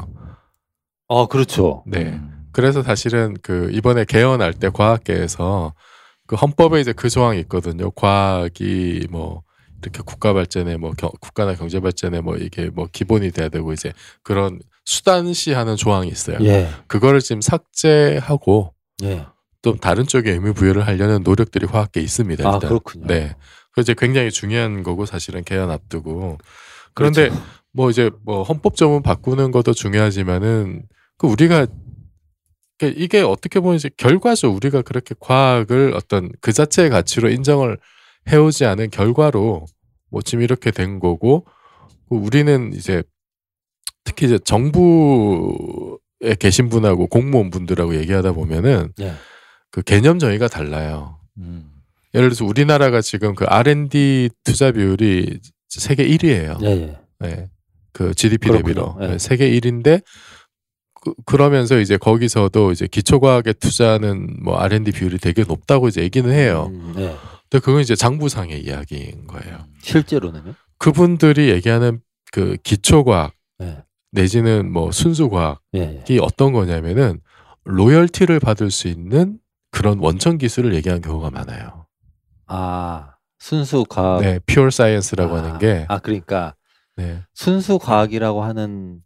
아 1.08 1.26
그렇죠. 1.28 1.84
네. 1.86 2.04
음. 2.04 2.46
그래서 2.52 2.82
사실은 2.82 3.36
그 3.42 3.70
이번에 3.72 4.04
개헌할 4.04 4.54
때 4.54 4.70
과학계에서 4.70 5.74
그 6.26 6.36
헌법에 6.36 6.80
이제 6.80 6.92
그 6.92 7.08
조항이 7.08 7.38
있거든요. 7.40 7.90
과학이 7.90 9.06
뭐 9.10 9.42
이렇게 9.82 10.02
국가 10.04 10.32
발전에 10.32 10.76
뭐 10.76 10.92
겨- 10.96 11.12
국가나 11.20 11.54
경제 11.54 11.80
발전에 11.80 12.20
뭐 12.20 12.36
이게 12.36 12.68
뭐 12.70 12.88
기본이 12.90 13.30
돼야 13.30 13.48
되고 13.48 13.72
이제 13.72 13.92
그런 14.22 14.60
수단시하는 14.84 15.76
조항이 15.76 16.08
있어요. 16.08 16.38
예. 16.42 16.68
그거를 16.86 17.20
지금 17.20 17.40
삭제하고 17.40 18.74
예. 19.04 19.26
또 19.62 19.76
다른 19.76 20.06
쪽에 20.06 20.30
의미 20.32 20.52
부여를 20.52 20.86
하려는 20.86 21.22
노력들이 21.22 21.66
과학계에 21.66 22.02
있습니다. 22.02 22.48
아 22.48 22.54
일단. 22.54 22.68
그렇군요. 22.68 23.06
네. 23.06 23.36
그 23.72 23.80
이제 23.82 23.94
굉장히 23.96 24.30
중요한 24.30 24.82
거고 24.82 25.06
사실은 25.06 25.44
개헌 25.44 25.70
앞두고. 25.70 26.38
그런데 26.94 27.28
그렇죠. 27.28 27.44
뭐 27.72 27.90
이제 27.90 28.10
뭐 28.24 28.42
헌법 28.42 28.74
조문 28.76 29.02
바꾸는 29.02 29.50
것도 29.52 29.72
중요하지만은 29.74 30.82
그 31.18 31.26
우리가 31.26 31.66
그 32.78 32.92
이게 32.96 33.20
어떻게 33.20 33.60
보면 33.60 33.76
이제 33.76 33.90
결과죠. 33.96 34.50
우리가 34.50 34.82
그렇게 34.82 35.14
과학을 35.20 35.92
어떤 35.94 36.32
그 36.40 36.52
자체의 36.52 36.88
가치로 36.90 37.28
인정을 37.30 37.78
해오지 38.28 38.64
않은 38.64 38.90
결과로 38.90 39.66
뭐 40.10 40.22
지금 40.22 40.42
이렇게 40.42 40.70
된 40.70 40.98
거고 40.98 41.46
그 42.08 42.16
우리는 42.16 42.72
이제 42.74 43.02
특히 44.04 44.26
이제 44.26 44.38
정부에 44.38 46.34
계신 46.38 46.68
분하고 46.68 47.06
공무원 47.06 47.50
분들하고 47.50 47.96
얘기하다 47.96 48.32
보면은 48.32 48.92
예. 49.00 49.14
그 49.70 49.82
개념 49.82 50.18
정의가 50.18 50.48
달라요. 50.48 51.18
음. 51.38 51.70
예를 52.14 52.28
들어서 52.28 52.44
우리나라가 52.44 53.00
지금 53.00 53.34
그 53.34 53.44
R&D 53.44 54.30
투자 54.42 54.72
비율이 54.72 55.38
세계 55.68 56.06
1위예요. 56.08 56.62
예. 56.64 56.66
예. 56.66 56.98
네. 57.20 57.46
그 57.92 58.14
GDP 58.14 58.48
그렇군요. 58.48 58.62
대비로 58.66 58.96
네. 59.00 59.08
네, 59.12 59.18
세계 59.18 59.50
1인데 59.50 60.02
그, 61.00 61.14
그러면서 61.24 61.78
이제 61.78 61.96
거기서도 61.96 62.72
이제 62.72 62.86
기초과학에 62.86 63.54
투자하는 63.54 64.42
뭐 64.42 64.58
R&D 64.58 64.92
비율이 64.92 65.18
되게 65.18 65.44
높다고 65.44 65.88
이제 65.88 66.02
얘기는 66.02 66.30
해요. 66.30 66.70
음, 66.72 66.94
예. 66.98 67.14
근데 67.50 67.64
그건 67.64 67.80
이제 67.82 67.94
장부상의 67.96 68.62
이야기인 68.64 69.26
거예요. 69.26 69.58
실제로는요? 69.82 70.54
그분들이 70.78 71.50
얘기하는 71.50 72.00
그 72.32 72.56
기초과학 72.62 73.34
예. 73.62 73.84
내지는 74.12 74.72
뭐 74.72 74.92
순수과학이 74.92 75.58
예. 75.74 76.04
예. 76.08 76.18
어떤 76.20 76.52
거냐면은 76.52 77.20
로열티를 77.64 78.40
받을 78.40 78.70
수 78.70 78.88
있는 78.88 79.38
그런 79.72 79.98
원천 79.98 80.38
기술을 80.38 80.74
얘기하는 80.74 81.02
경우가 81.02 81.30
많아요. 81.30 81.86
아 82.46 83.14
순수 83.38 83.84
과학. 83.88 84.20
네, 84.20 84.38
퓨어 84.46 84.70
사이언스라고 84.70 85.34
아, 85.36 85.42
하는 85.42 85.58
게 85.58 85.86
아 85.88 85.98
그러니까 85.98 86.54
네. 86.96 87.22
순수 87.34 87.78
과학이라고 87.78 88.42
하는 88.44 89.00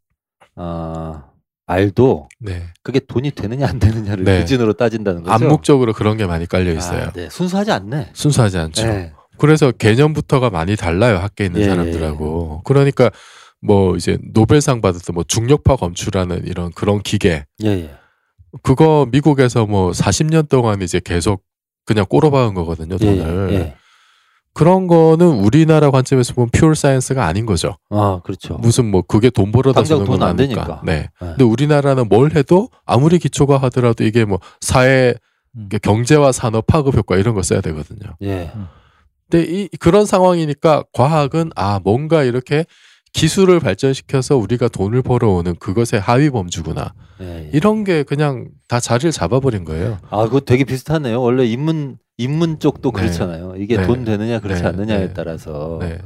어, 0.57 1.23
말도 1.67 2.29
네. 2.41 2.67
그게 2.83 3.01
돈이 3.01 3.31
되느냐 3.31 3.67
안 3.67 3.79
되느냐를 3.79 4.25
네. 4.25 4.41
기준으로 4.41 4.75
따진다는 4.75 5.23
거죠. 5.23 5.33
암묵적으로 5.33 5.93
그런 5.95 6.17
게 6.17 6.27
많이 6.27 6.47
깔려 6.47 6.73
있어요. 6.73 7.05
아, 7.05 7.13
네. 7.13 7.29
순수하지 7.31 7.71
않네. 7.73 8.11
순수하지 8.13 8.59
않죠. 8.59 8.87
네. 8.87 9.13
그래서 9.39 9.73
개념부터가 9.73 10.51
많이 10.51 10.77
달라요 10.77 11.17
학계에 11.19 11.47
있는 11.47 11.63
예, 11.63 11.65
사람들하고. 11.67 12.63
그러니까 12.65 13.11
뭐 13.61 13.97
이제 13.97 14.19
노벨상 14.33 14.81
받았던 14.81 15.15
뭐 15.15 15.25
중력파 15.25 15.77
검출하는 15.77 16.47
이런 16.47 16.71
그런 16.73 17.03
기계 17.03 17.47
예, 17.65 17.69
예. 17.69 17.91
그거 18.63 19.09
미국에서 19.11 19.67
뭐 19.67 19.91
40년 19.91 20.49
동안 20.49 20.83
이제 20.83 21.01
계속 21.03 21.43
그냥 21.87 22.05
꼬러박은 22.07 22.55
거거든요 22.55 22.97
예, 23.01 23.07
돈을. 23.07 23.75
예. 24.57 24.59
그런 24.59 24.87
거는 24.87 25.27
우리나라 25.27 25.91
관점에서 25.91 26.35
보면 26.35 26.51
퓨어 26.53 26.75
사이언스가 26.75 27.27
아닌 27.27 27.45
거죠. 27.47 27.77
아, 27.91 28.21
그렇죠. 28.25 28.55
무슨 28.55 28.91
뭐 28.91 29.03
그게 29.03 29.31
돈 29.31 29.51
벌어다 29.53 29.81
당장 29.81 29.99
주는 29.99 30.07
돈건 30.07 30.29
안. 30.29 30.37
되니까. 30.37 30.81
네. 30.85 31.01
네. 31.01 31.09
근데 31.19 31.45
우리나라는 31.45 32.09
뭘 32.09 32.35
해도 32.37 32.69
아무리 32.87 33.19
기초가 33.19 33.59
하더라도 33.59 34.05
이게 34.05 34.25
뭐 34.25 34.39
사회 34.61 35.15
음. 35.57 35.69
경제와 35.83 36.33
산업 36.33 36.67
파급 36.67 36.97
효과 36.97 37.17
이런 37.17 37.35
거 37.35 37.43
써야 37.43 37.61
되거든요. 37.61 38.15
예. 38.23 38.53
근데 39.31 39.45
이 39.45 39.69
그런 39.81 40.07
상황이니까 40.07 40.85
과학은 40.93 41.51
아 41.57 41.81
뭔가 41.83 42.23
이렇게 42.23 42.65
기술을 43.13 43.61
발전시켜서 43.61 44.37
우리가 44.37 44.69
돈을 44.69 45.03
벌어오는 45.03 45.55
그것의 45.61 46.01
하위 46.03 46.31
범주구나 46.31 46.95
예, 47.21 47.45
예. 47.45 47.51
이런 47.53 47.85
게 47.85 48.03
그냥 48.03 48.49
다 48.69 48.81
자리를 48.81 49.13
잡아버린 49.13 49.65
거예요. 49.65 49.99
아, 50.11 50.25
그거 50.25 50.41
되게 50.41 50.65
비슷하네요. 50.65 51.23
원래 51.23 51.47
인문 51.47 51.99
인문 52.19 52.59
쪽도 52.61 52.93
네. 52.93 53.01
그렇잖아요. 53.01 53.55
이게 53.59 53.77
네. 53.77 53.87
돈 53.87 54.05
되느냐 54.05 54.41
그렇지 54.41 54.63
네. 54.63 54.69
않느냐에 54.69 55.09
네. 55.09 55.13
따라서 55.15 55.79
네, 55.81 55.99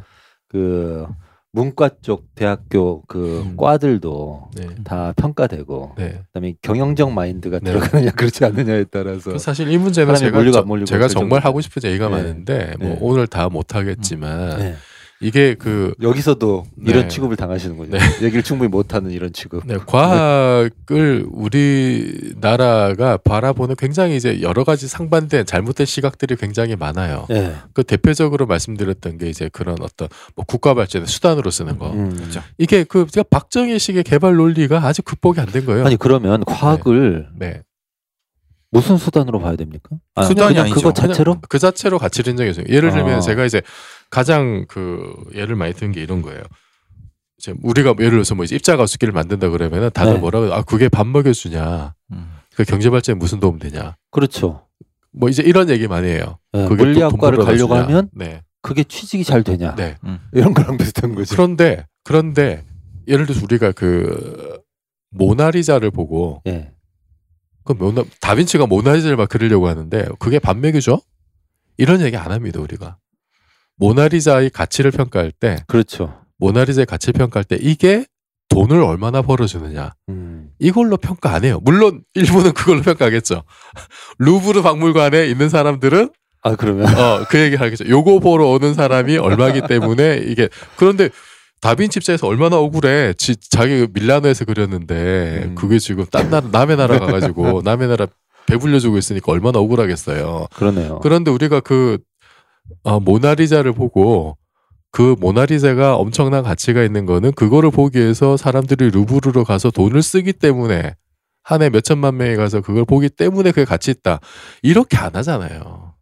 그 0.48 1.06
문과 1.52 1.90
쪽 2.02 2.34
대학교 2.34 3.02
그 3.06 3.42
음. 3.42 3.56
과들도 3.56 4.50
네, 4.56 4.66
다 4.84 5.12
평가되고 5.16 5.94
네. 5.98 6.20
그다음에 6.26 6.54
경영적 6.62 7.12
마인드가 7.12 7.58
네. 7.58 7.72
들어가느냐 7.72 8.10
그렇지 8.12 8.44
않느냐에 8.44 8.84
따라서 8.84 9.32
그 9.32 9.38
사실 9.38 9.70
이 9.70 9.76
문제는 9.78 10.14
제가 10.14 10.36
몰리고 10.38 10.52
저- 10.52 10.62
몰리고 10.62 10.84
제가 10.86 11.06
그 11.08 11.12
정말. 11.12 11.40
하고 11.44 11.60
싶은 11.60 11.82
얘기가 11.84 12.08
네. 12.08 12.16
많은데 12.16 12.74
뭐 12.78 12.88
네. 12.90 12.98
오늘 13.00 13.26
다 13.26 13.48
못 13.48 13.74
하겠지만 13.74 14.58
네. 14.58 14.74
이게 15.20 15.54
그 15.54 15.94
여기서도 16.00 16.64
네. 16.76 16.90
이런 16.92 17.08
취급을 17.08 17.36
당하시는군요. 17.36 17.90
네. 17.90 17.98
얘기를 18.22 18.42
충분히 18.42 18.68
못하는 18.68 19.10
이런 19.10 19.32
취급. 19.32 19.66
네, 19.66 19.76
과학을 19.84 21.26
우리나라가 21.30 23.16
바라보는 23.16 23.74
굉장히 23.76 24.16
이제 24.16 24.40
여러 24.42 24.62
가지 24.64 24.86
상반된 24.86 25.44
잘못된 25.46 25.86
시각들이 25.86 26.36
굉장히 26.36 26.76
많아요. 26.76 27.26
예. 27.30 27.54
그 27.72 27.82
대표적으로 27.82 28.46
말씀드렸던 28.46 29.18
게 29.18 29.28
이제 29.28 29.48
그런 29.52 29.76
어떤 29.80 30.08
뭐 30.36 30.44
국가 30.46 30.74
발전의 30.74 31.08
수단으로 31.08 31.50
쓰는 31.50 31.78
거. 31.78 31.90
음. 31.92 32.14
그렇죠. 32.14 32.40
이게 32.56 32.84
그 32.84 33.06
제가 33.10 33.24
박정희식의 33.30 34.04
개발 34.04 34.36
논리가 34.36 34.86
아직 34.86 35.04
극복이 35.04 35.40
안 35.40 35.48
된 35.48 35.64
거예요. 35.64 35.86
아니 35.86 35.96
그러면 35.96 36.44
과학을 36.44 37.28
네. 37.38 37.62
무슨 38.70 38.96
수단으로 38.98 39.38
봐야 39.40 39.56
됩니까? 39.56 39.96
아, 40.14 40.24
수단이 40.24 40.58
아니죠. 40.58 40.74
그거 40.74 40.92
자체로? 40.92 41.38
그 41.48 41.58
자체로 41.58 41.98
가치를 41.98 42.32
인정해줘요. 42.32 42.66
예를 42.68 42.90
들면 42.90 43.14
아. 43.16 43.20
제가 43.20 43.44
이제 43.46 43.62
가장 44.10 44.66
그 44.68 45.14
예를 45.34 45.56
많이 45.56 45.72
든 45.72 45.92
게 45.92 46.02
이런 46.02 46.20
거예요. 46.22 46.42
이제 47.38 47.54
우리가 47.62 47.94
예를 47.98 48.10
들어서 48.10 48.34
뭐 48.34 48.44
이제 48.44 48.56
입자가속기를 48.56 49.12
만든다 49.12 49.48
그러면은 49.50 49.90
다들 49.94 50.14
네. 50.14 50.18
뭐라고 50.18 50.52
아 50.52 50.62
그게 50.62 50.88
밥 50.88 51.06
먹여주냐? 51.06 51.94
음. 52.12 52.32
그 52.54 52.64
경제 52.64 52.90
발전에 52.90 53.16
무슨 53.16 53.40
도움 53.40 53.58
되냐? 53.58 53.96
그렇죠. 54.10 54.66
뭐 55.12 55.28
이제 55.28 55.42
이런 55.42 55.70
얘기 55.70 55.86
많이 55.88 56.08
해요. 56.08 56.38
예, 56.54 56.64
그게 56.64 56.76
또 56.76 56.84
물리학과를 56.84 57.38
가려고 57.44 57.74
주냐. 57.74 57.84
하면 57.84 58.10
네, 58.12 58.42
그게 58.60 58.84
취직이 58.84 59.24
잘 59.24 59.42
되냐? 59.42 59.74
네. 59.76 59.96
이런 60.32 60.52
거랑 60.52 60.76
비슷한 60.76 61.14
거죠. 61.14 61.34
그런데 61.34 61.86
그런데 62.04 62.64
예를 63.06 63.24
들어서 63.24 63.42
우리가 63.44 63.72
그 63.72 64.58
모나리자를 65.10 65.90
보고 65.90 66.42
예. 66.46 66.72
그 67.68 67.74
모나 67.74 68.02
다빈치가 68.22 68.64
모나리자를 68.66 69.18
막 69.18 69.28
그리려고 69.28 69.68
하는데 69.68 70.08
그게 70.18 70.38
반맥이죠? 70.38 71.02
이런 71.76 72.00
얘기 72.00 72.16
안 72.16 72.32
합니다 72.32 72.60
우리가. 72.62 72.96
모나리자의 73.76 74.48
가치를 74.48 74.90
평가할 74.90 75.32
때 75.32 75.62
그렇죠. 75.66 76.18
모나리자의 76.38 76.86
가치를 76.86 77.18
평가할 77.18 77.44
때 77.44 77.58
이게 77.60 78.06
돈을 78.48 78.80
얼마나 78.80 79.20
벌어주느냐 79.20 79.92
음. 80.08 80.48
이걸로 80.58 80.96
평가 80.96 81.34
안 81.34 81.44
해요. 81.44 81.60
물론 81.62 82.02
일부는 82.14 82.52
그걸로 82.54 82.80
평가하겠죠. 82.80 83.42
루브르 84.18 84.62
박물관에 84.62 85.26
있는 85.26 85.50
사람들은 85.50 86.10
아 86.42 86.56
그러면 86.56 86.86
어, 86.98 87.26
그 87.28 87.38
얘기 87.38 87.56
하겠죠. 87.56 87.86
요거 87.86 88.20
보러 88.20 88.46
오는 88.46 88.72
사람이 88.72 89.18
얼마기 89.18 89.60
때문에 89.68 90.22
이게 90.24 90.48
그런데 90.76 91.10
다빈치 91.60 91.98
입장에서 91.98 92.26
얼마나 92.26 92.56
억울해. 92.56 93.12
지, 93.14 93.36
자기 93.36 93.86
밀라노에서 93.92 94.44
그렸는데 94.44 95.44
음. 95.46 95.54
그게 95.54 95.78
지금 95.78 96.04
딴 96.06 96.30
나라 96.30 96.46
남의 96.50 96.76
나라 96.76 96.98
가가지고 96.98 97.62
남의 97.64 97.88
나라 97.88 98.06
배불려주고 98.46 98.96
있으니까 98.98 99.32
얼마나 99.32 99.58
억울하겠어요. 99.58 100.46
그러네요. 100.54 101.00
그런데 101.02 101.30
우리가 101.30 101.60
그 101.60 101.98
어, 102.82 103.00
모나리자를 103.00 103.72
보고 103.72 104.36
그 104.90 105.16
모나리자가 105.20 105.96
엄청난 105.96 106.42
가치가 106.42 106.82
있는 106.82 107.04
거는 107.06 107.32
그거를 107.32 107.70
보기 107.70 107.98
위해서 107.98 108.36
사람들이 108.36 108.90
루브르로 108.90 109.44
가서 109.44 109.70
돈을 109.70 110.02
쓰기 110.02 110.32
때문에 110.32 110.94
한 111.42 111.62
해 111.62 111.70
몇천만 111.70 112.16
명이 112.16 112.36
가서 112.36 112.60
그걸 112.60 112.84
보기 112.84 113.08
때문에 113.08 113.52
그게 113.52 113.64
가치 113.64 113.90
있다. 113.90 114.20
이렇게 114.62 114.96
안 114.98 115.16
하잖아요. 115.16 115.94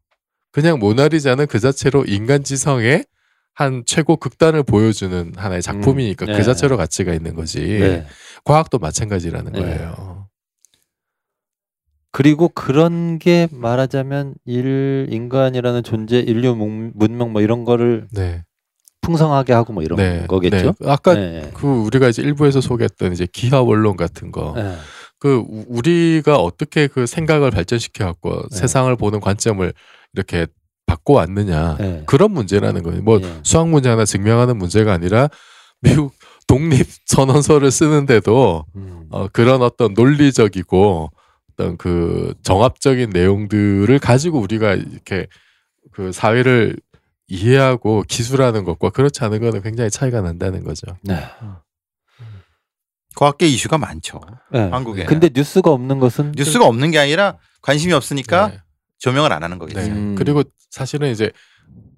그냥 0.52 0.78
모나리자는 0.78 1.46
그 1.46 1.60
자체로 1.60 2.04
인간 2.06 2.42
지성의 2.42 3.04
한 3.56 3.82
최고 3.86 4.16
극단을 4.18 4.62
보여주는 4.62 5.32
하나의 5.34 5.62
작품이니까 5.62 6.26
음, 6.26 6.32
네. 6.32 6.36
그 6.36 6.44
자체로 6.44 6.76
가치가 6.76 7.14
있는 7.14 7.34
거지. 7.34 7.60
네. 7.66 8.06
과학도 8.44 8.78
마찬가지라는 8.78 9.52
네. 9.52 9.60
거예요. 9.60 10.28
그리고 12.12 12.48
그런 12.50 13.18
게 13.18 13.48
말하자면 13.50 14.34
일 14.44 15.06
인간이라는 15.10 15.82
존재, 15.84 16.18
인류 16.20 16.54
문- 16.54 16.92
문명 16.94 17.32
뭐 17.32 17.40
이런 17.40 17.64
거를 17.64 18.08
네. 18.12 18.44
풍성하게 19.00 19.54
하고 19.54 19.72
뭐 19.72 19.82
이런 19.82 19.96
네. 19.96 20.26
거겠죠. 20.26 20.74
네. 20.78 20.90
아까 20.90 21.14
네. 21.14 21.50
그 21.54 21.66
우리가 21.66 22.08
이제 22.08 22.20
일부에서 22.22 22.60
소개했던 22.60 23.12
이제 23.14 23.26
기하 23.32 23.62
원론 23.62 23.96
같은 23.96 24.32
거. 24.32 24.52
네. 24.54 24.76
그 25.18 25.38
우- 25.38 25.64
우리가 25.68 26.36
어떻게 26.36 26.88
그 26.88 27.06
생각을 27.06 27.50
발전시켜 27.50 28.04
갖고 28.04 28.48
네. 28.50 28.56
세상을 28.56 28.94
보는 28.96 29.20
관점을 29.20 29.72
이렇게 30.12 30.46
바꿔 30.96 31.14
왔느냐 31.14 31.76
네. 31.78 32.02
그런 32.06 32.32
문제라는 32.32 32.82
거예요. 32.82 33.02
뭐 33.02 33.18
네. 33.18 33.40
수학 33.42 33.68
문제 33.68 33.88
하나 33.88 34.04
증명하는 34.04 34.56
문제가 34.56 34.92
아니라 34.92 35.28
미국 35.80 36.14
독립 36.46 36.86
선언서를 37.06 37.70
쓰는데도 37.70 38.64
음. 38.76 39.06
어, 39.10 39.28
그런 39.28 39.62
어떤 39.62 39.94
논리적이고 39.94 41.10
어떤 41.52 41.76
그 41.76 42.34
정합적인 42.42 43.10
내용들을 43.10 43.98
가지고 43.98 44.40
우리가 44.40 44.74
이렇게 44.74 45.26
그 45.92 46.12
사회를 46.12 46.76
이해하고 47.28 48.04
기술하는 48.06 48.64
것과 48.64 48.90
그렇지 48.90 49.24
않은 49.24 49.40
거는 49.40 49.62
굉장히 49.62 49.90
차이가 49.90 50.20
난다는 50.20 50.64
거죠. 50.64 50.86
네. 51.02 51.16
과학계 53.16 53.46
이슈가 53.46 53.78
많죠. 53.78 54.20
네. 54.52 54.68
한국에. 54.70 55.04
근데 55.04 55.30
뉴스가 55.34 55.70
없는 55.70 55.98
것은 55.98 56.32
뉴스가 56.36 56.66
없는 56.66 56.90
게 56.90 56.98
아니라 56.98 57.38
관심이 57.62 57.92
없으니까 57.92 58.48
네. 58.48 58.60
조명을 58.98 59.32
안 59.32 59.42
하는 59.42 59.58
거겠죠. 59.58 59.80
네. 59.80 59.88
음. 59.88 60.14
그리고 60.16 60.42
사실은 60.70 61.10
이제 61.10 61.30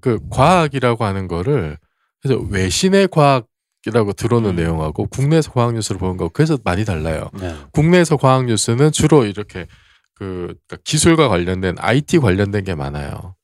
그 0.00 0.18
과학이라고 0.30 1.04
하는 1.04 1.28
거를 1.28 1.76
그래서 2.20 2.40
외신의 2.50 3.08
과학이라고 3.08 4.12
들어오는 4.16 4.50
음. 4.50 4.56
내용하고 4.56 5.06
국내에서 5.06 5.52
과학 5.52 5.74
뉴스를 5.74 5.98
보는 5.98 6.16
거 6.16 6.28
그래서 6.28 6.58
많이 6.64 6.84
달라요. 6.84 7.30
네. 7.34 7.54
국내에서 7.72 8.16
과학 8.16 8.46
뉴스는 8.46 8.92
주로 8.92 9.24
이렇게 9.24 9.66
그 10.14 10.54
그러니까 10.66 10.78
기술과 10.84 11.28
관련된 11.28 11.76
IT 11.78 12.18
관련된 12.18 12.64
게 12.64 12.74
많아요. 12.74 13.36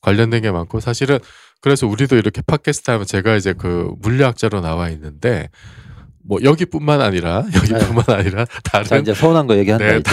관련된 0.00 0.42
게 0.42 0.50
많고 0.50 0.80
사실은 0.80 1.18
그래서 1.60 1.86
우리도 1.86 2.16
이렇게 2.16 2.42
팟캐스트 2.42 2.90
하면 2.90 3.06
제가 3.06 3.36
이제 3.36 3.52
그 3.52 3.92
물리학자로 4.00 4.60
나와 4.60 4.88
있는데 4.90 5.48
뭐 6.24 6.38
여기뿐만 6.42 7.00
아니라 7.00 7.44
여기뿐만 7.54 8.04
아니라 8.08 8.44
자 8.44 8.82
다른 8.82 9.02
이제 9.02 9.14
서운한 9.14 9.46
거 9.46 9.56
얘기한다 9.56 9.84
네, 9.84 9.98
이제. 9.98 10.10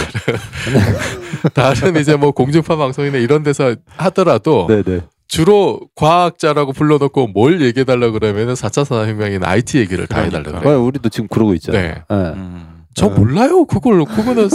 다른 1.54 1.96
이제 1.96 2.16
뭐 2.16 2.32
공중파 2.32 2.76
방송이나 2.76 3.18
이런 3.18 3.42
데서 3.42 3.76
하더라도 3.96 4.66
네네. 4.68 5.02
주로 5.28 5.80
과학자라고 5.94 6.72
불러놓고 6.72 7.28
뭘 7.28 7.60
얘기해달라 7.62 8.10
그러면은 8.10 8.54
4차 8.54 8.84
산업혁명이나 8.84 9.48
IT 9.48 9.78
얘기를 9.78 10.06
다 10.08 10.22
해달라 10.22 10.42
그러니까. 10.42 10.64
그래요. 10.68 10.84
우리도 10.84 11.08
지금 11.08 11.28
그러고 11.28 11.54
있잖아요. 11.54 11.82
네. 11.82 12.02
네. 12.08 12.16
음. 12.34 12.80
저 12.94 13.06
어. 13.06 13.10
몰라요. 13.10 13.64
그걸 13.66 14.04
그거는 14.04 14.48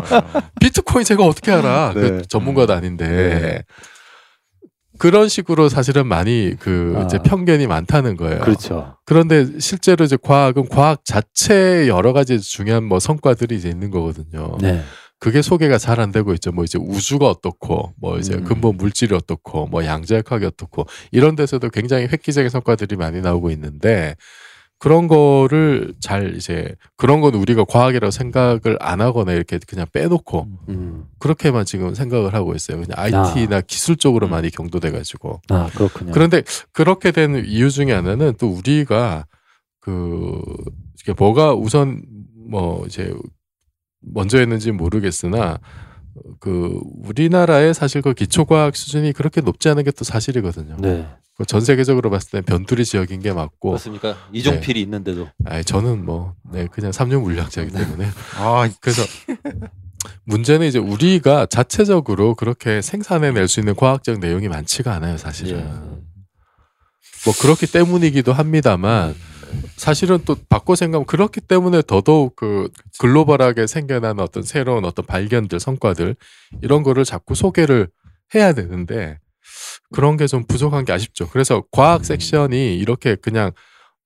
비트코인 0.60 1.04
제가 1.04 1.22
어떻게 1.22 1.52
알아? 1.52 1.92
네. 1.94 2.00
그 2.00 2.22
전문가도 2.26 2.72
아닌데 2.72 3.06
네. 3.06 3.62
그런 4.98 5.28
식으로 5.28 5.68
사실은 5.68 6.06
많이 6.06 6.54
그 6.58 6.94
아. 6.96 7.02
이제 7.02 7.18
편견이 7.18 7.66
많다는 7.66 8.16
거예요. 8.16 8.40
그렇죠. 8.40 8.96
그런데 9.04 9.46
실제로 9.58 10.04
이제 10.04 10.16
과학은 10.20 10.68
과학 10.68 11.04
자체에 11.04 11.88
여러 11.88 12.12
가지 12.12 12.40
중요한 12.40 12.84
뭐 12.84 12.98
성과들이 12.98 13.56
이제 13.56 13.68
있는 13.68 13.90
거거든요. 13.90 14.56
네. 14.60 14.82
그게 15.18 15.40
소개가 15.40 15.78
잘 15.78 15.98
안 15.98 16.12
되고 16.12 16.34
있죠. 16.34 16.52
뭐 16.52 16.64
이제 16.64 16.78
우주가 16.78 17.26
어떻고, 17.28 17.94
뭐 17.98 18.18
이제 18.18 18.34
음. 18.34 18.44
근본 18.44 18.76
물질이 18.76 19.14
어떻고, 19.14 19.66
뭐 19.66 19.84
양자역학이 19.84 20.44
어떻고 20.44 20.84
이런 21.10 21.36
데서도 21.36 21.70
굉장히 21.70 22.04
획기적인 22.04 22.50
성과들이 22.50 22.96
많이 22.96 23.22
나오고 23.22 23.50
있는데 23.52 24.14
그런 24.78 25.08
거를 25.08 25.94
잘 26.00 26.36
이제 26.36 26.74
그런 26.96 27.20
건 27.20 27.34
우리가 27.34 27.64
과학이라고 27.64 28.10
생각을 28.10 28.76
안 28.80 29.00
하거나 29.00 29.32
이렇게 29.32 29.58
그냥 29.66 29.86
빼놓고 29.92 30.46
음. 30.68 31.04
그렇게만 31.18 31.64
지금 31.64 31.94
생각을 31.94 32.34
하고 32.34 32.54
있어요. 32.54 32.80
그냥 32.80 32.92
IT나 32.96 33.62
기술 33.62 33.96
쪽으로 33.96 34.26
음. 34.26 34.32
많이 34.32 34.50
경도돼 34.50 34.90
가지고. 34.90 35.40
아 35.48 35.70
그렇군요. 35.74 36.12
그런데 36.12 36.42
그렇게 36.72 37.10
된 37.10 37.44
이유 37.46 37.70
중에 37.70 37.92
하나는 37.92 38.34
또 38.38 38.50
우리가 38.50 39.26
그 39.80 40.42
이게 41.00 41.14
뭐가 41.16 41.54
우선 41.54 42.02
뭐 42.48 42.84
이제 42.86 43.14
먼저였는지 44.00 44.72
모르겠으나 44.72 45.58
그 46.40 46.80
우리나라의 47.04 47.74
사실 47.74 48.02
그 48.02 48.14
기초과학 48.14 48.76
수준이 48.76 49.12
그렇게 49.12 49.40
높지 49.40 49.68
않은 49.68 49.84
게 49.84 49.90
또 49.90 50.04
사실이거든요. 50.04 50.76
네. 50.78 51.06
그전 51.36 51.60
세계적으로 51.60 52.08
봤을 52.10 52.30
때 52.30 52.40
변두리 52.40 52.84
지역인 52.84 53.20
게 53.20 53.32
맞고, 53.32 53.70
그렇습니까? 53.70 54.16
이종필이 54.32 54.80
있는데도. 54.82 55.28
아니 55.44 55.64
저는 55.64 56.04
뭐 56.04 56.34
네, 56.50 56.66
그냥 56.70 56.92
삼류 56.92 57.20
물리학자이기 57.20 57.72
때문에 57.72 58.08
아, 58.38 58.68
그래서 58.80 59.02
문제는 60.24 60.66
이제 60.66 60.78
우리가 60.78 61.46
자체적으로 61.46 62.34
그렇게 62.34 62.80
생산해낼 62.80 63.48
수 63.48 63.60
있는 63.60 63.74
과학적 63.74 64.18
내용이 64.18 64.48
많지가 64.48 64.94
않아요, 64.94 65.18
사실은. 65.18 65.58
예. 65.58 65.62
뭐 67.24 67.34
그렇기 67.40 67.66
때문이기도 67.66 68.32
합니다만 68.32 69.14
사실은 69.76 70.18
또 70.24 70.36
바꿔 70.48 70.74
생각하면 70.74 71.06
그렇기 71.06 71.40
때문에 71.42 71.82
더더욱 71.86 72.36
그 72.36 72.68
글로벌하게 72.98 73.66
생겨난 73.66 74.20
어떤 74.20 74.42
새로운 74.42 74.84
어떤 74.84 75.04
발견들, 75.06 75.60
성과들 75.60 76.16
이런 76.62 76.82
거를 76.82 77.04
자꾸 77.04 77.34
소개를 77.34 77.88
해야 78.34 78.52
되는데 78.52 79.18
그런 79.92 80.16
게 80.16 80.26
좀 80.26 80.44
부족한 80.46 80.84
게 80.84 80.92
아쉽죠. 80.92 81.28
그래서 81.28 81.62
과학 81.70 82.04
섹션이 82.04 82.76
이렇게 82.76 83.14
그냥 83.14 83.52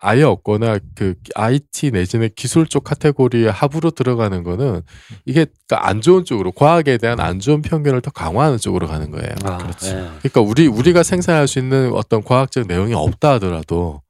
아예 0.02 0.22
없거나 0.22 0.78
그 0.94 1.14
IT 1.34 1.90
내지는 1.90 2.30
기술 2.34 2.66
쪽 2.66 2.84
카테고리에 2.84 3.48
합으로 3.48 3.90
들어가는 3.90 4.42
거는 4.42 4.80
이게 5.26 5.44
그러니까 5.68 5.88
안 5.88 6.00
좋은 6.00 6.24
쪽으로 6.24 6.52
과학에 6.52 6.96
대한 6.96 7.20
안 7.20 7.38
좋은 7.38 7.60
편견을 7.60 8.00
더 8.00 8.10
강화하는 8.10 8.56
쪽으로 8.58 8.86
가는 8.86 9.10
거예요. 9.10 9.28
아, 9.44 9.58
그렇지. 9.58 9.94
네. 9.94 10.08
그러니까 10.20 10.40
우리 10.40 10.66
우리가 10.66 11.02
생산할 11.02 11.46
수 11.48 11.58
있는 11.58 11.92
어떤 11.92 12.22
과학적 12.22 12.66
내용이 12.66 12.94
없다 12.94 13.32
하더라도 13.34 14.00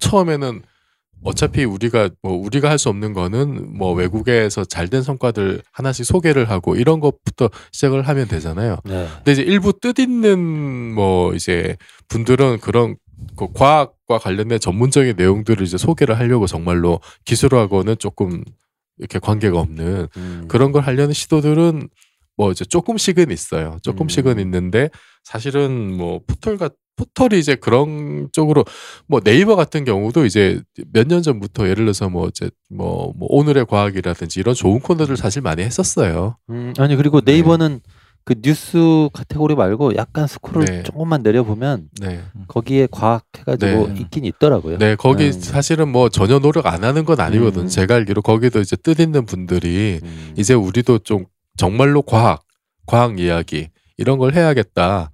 처음에는 0.00 0.62
어차피 1.24 1.64
우리가 1.64 2.10
뭐 2.22 2.32
우리가 2.34 2.70
할 2.70 2.78
수 2.78 2.88
없는 2.88 3.12
거는 3.12 3.76
뭐 3.76 3.92
외국에서 3.92 4.64
잘된 4.64 5.02
성과들 5.02 5.62
하나씩 5.72 6.04
소개를 6.06 6.48
하고 6.48 6.76
이런 6.76 7.00
것부터 7.00 7.50
시작을 7.72 8.02
하면 8.02 8.28
되잖아요. 8.28 8.76
네. 8.84 9.08
근데 9.16 9.32
이제 9.32 9.42
일부 9.42 9.72
뜻 9.72 9.98
있는 9.98 10.94
뭐 10.94 11.34
이제 11.34 11.76
분들은 12.06 12.58
그런 12.60 12.96
그 13.36 13.48
과학과 13.52 14.18
관련된 14.18 14.60
전문적인 14.60 15.14
내용들을 15.16 15.66
이제 15.66 15.76
소개를 15.76 16.18
하려고 16.18 16.46
정말로 16.46 17.00
기술하고는 17.24 17.96
조금 17.98 18.44
이렇게 18.98 19.18
관계가 19.18 19.58
없는 19.58 20.08
음. 20.16 20.44
그런 20.48 20.70
걸 20.72 20.82
하려는 20.82 21.12
시도들은 21.12 21.88
뭐 22.38 22.52
이제 22.52 22.64
조금씩은 22.64 23.30
있어요. 23.30 23.76
조금씩은 23.82 24.38
음. 24.38 24.38
있는데 24.38 24.88
사실은 25.24 25.94
뭐 25.96 26.20
포털과 26.26 26.70
포털이 26.96 27.38
이제 27.38 27.54
그런 27.54 28.28
쪽으로 28.32 28.64
뭐 29.06 29.20
네이버 29.20 29.54
같은 29.56 29.84
경우도 29.84 30.24
이제 30.24 30.60
몇 30.92 31.06
년 31.08 31.22
전부터 31.22 31.64
예를 31.64 31.84
들어서 31.84 32.08
뭐 32.08 32.28
이제 32.28 32.50
뭐, 32.70 33.12
뭐 33.16 33.28
오늘의 33.30 33.66
과학이라든지 33.66 34.40
이런 34.40 34.54
좋은 34.54 34.80
코너들 34.80 35.16
사실 35.16 35.42
많이 35.42 35.62
했었어요. 35.62 36.36
음, 36.50 36.72
아니 36.78 36.96
그리고 36.96 37.20
네이버는 37.24 37.80
그 38.24 38.34
뉴스 38.42 39.08
카테고리 39.14 39.54
말고 39.54 39.96
약간 39.96 40.26
스크롤 40.26 40.64
네. 40.66 40.82
조금만 40.82 41.22
내려보면 41.22 41.88
네. 42.00 42.20
거기에 42.46 42.86
과학 42.90 43.24
해가지고 43.38 43.88
네. 43.88 44.00
있긴 44.00 44.24
있더라고요. 44.26 44.78
네, 44.78 44.96
거기 44.96 45.26
음. 45.28 45.32
사실은 45.32 45.88
뭐 45.88 46.08
전혀 46.10 46.38
노력 46.38 46.66
안 46.66 46.84
하는 46.84 47.04
건 47.04 47.20
아니거든. 47.20 47.62
음. 47.62 47.68
제가 47.68 47.94
알기로 47.94 48.22
거기도 48.22 48.60
이제 48.60 48.76
뜻 48.76 49.00
있는 49.00 49.24
분들이 49.24 50.00
음. 50.02 50.34
이제 50.36 50.52
우리도 50.52 50.98
좀 50.98 51.24
정말로 51.58 52.00
과학, 52.00 52.44
과학 52.86 53.20
이야기 53.20 53.68
이런 53.98 54.16
걸 54.16 54.32
해야겠다. 54.32 55.10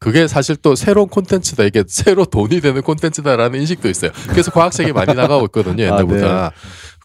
그게 0.00 0.26
사실 0.26 0.56
또 0.56 0.74
새로운 0.74 1.06
콘텐츠다. 1.08 1.62
이게 1.62 1.84
새로 1.86 2.24
돈이 2.24 2.60
되는 2.60 2.82
콘텐츠다라는 2.82 3.60
인식도 3.60 3.88
있어요. 3.88 4.10
그래서 4.28 4.50
과학책이 4.50 4.92
많이 4.92 5.14
나가고 5.14 5.44
있거든요. 5.44 5.84
아, 5.86 5.86
옛날보다. 5.86 6.50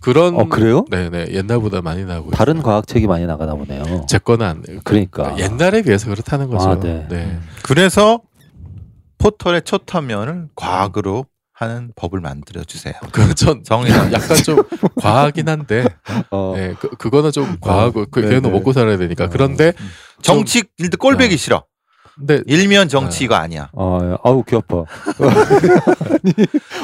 그런 0.01 0.35
어 0.35 0.45
그래요? 0.45 0.85
네네 0.89 1.27
옛날보다 1.31 1.81
많이 1.81 2.05
나오고 2.05 2.31
다른 2.31 2.55
있어요. 2.55 2.63
과학책이 2.63 3.05
많이 3.07 3.25
나가나 3.27 3.53
보네요. 3.55 4.05
제 4.07 4.17
거는 4.17 4.45
안 4.45 4.63
그러니까 4.83 5.37
옛날에 5.37 5.83
비해서 5.83 6.09
그렇다는 6.09 6.49
거죠. 6.49 6.69
아, 6.69 6.79
네. 6.79 7.05
네. 7.09 7.39
그래서 7.63 8.21
포털의 9.17 9.63
첫 9.65 9.83
화면을 9.93 10.47
과학으로 10.55 11.25
하는 11.59 11.91
법을 11.95 12.19
만들어 12.21 12.63
주세요. 12.63 12.93
그전 13.11 13.63
정의당 13.63 14.11
약간 14.13 14.37
좀 14.37 14.61
과하긴 15.01 15.49
한데 15.49 15.85
어, 16.29 16.53
네, 16.55 16.75
그, 16.79 16.89
그거는 16.89 17.31
좀 17.31 17.57
과하고 17.59 18.05
그 18.11 18.19
네, 18.19 18.27
걔는 18.27 18.43
네. 18.43 18.49
먹고 18.51 18.73
살아야 18.73 18.95
되니까 18.97 19.23
어. 19.23 19.29
그런데 19.31 19.73
정치 20.21 20.63
일단 20.77 20.99
꼴배기 20.99 21.31
네. 21.31 21.37
싫어. 21.37 21.65
근데 22.15 22.41
일면 22.45 22.89
정치 22.89 23.23
이거 23.23 23.35
아니야. 23.35 23.69
어, 23.73 24.17
아우 24.23 24.43
귀 24.43 24.55
아파. 24.55 24.83
아니, 25.17 26.33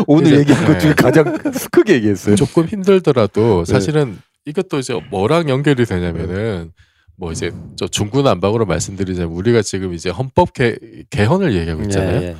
오늘 0.07 0.27
이제- 0.27 0.39
얘기한 0.39 0.65
것 0.65 0.79
중에 0.79 0.95
네. 0.95 0.95
가장 0.95 1.37
크게 1.71 1.93
얘기했어요. 1.93 2.35
조금 2.35 2.65
힘들더라도 2.65 3.65
네. 3.65 3.71
사실은 3.71 4.19
이것도 4.45 4.79
이제 4.79 4.99
뭐랑 5.11 5.49
연결이 5.49 5.85
되냐면은 5.85 6.71
뭐 7.15 7.31
이제 7.31 7.51
저 7.77 7.87
중구난방으로 7.87 8.65
말씀드리자면 8.65 9.31
우리가 9.31 9.61
지금 9.61 9.93
이제 9.93 10.09
헌법 10.09 10.53
개, 10.53 10.75
개헌을 11.11 11.53
얘기하고 11.55 11.83
있잖아요. 11.83 12.21
예, 12.21 12.25
예. 12.29 12.35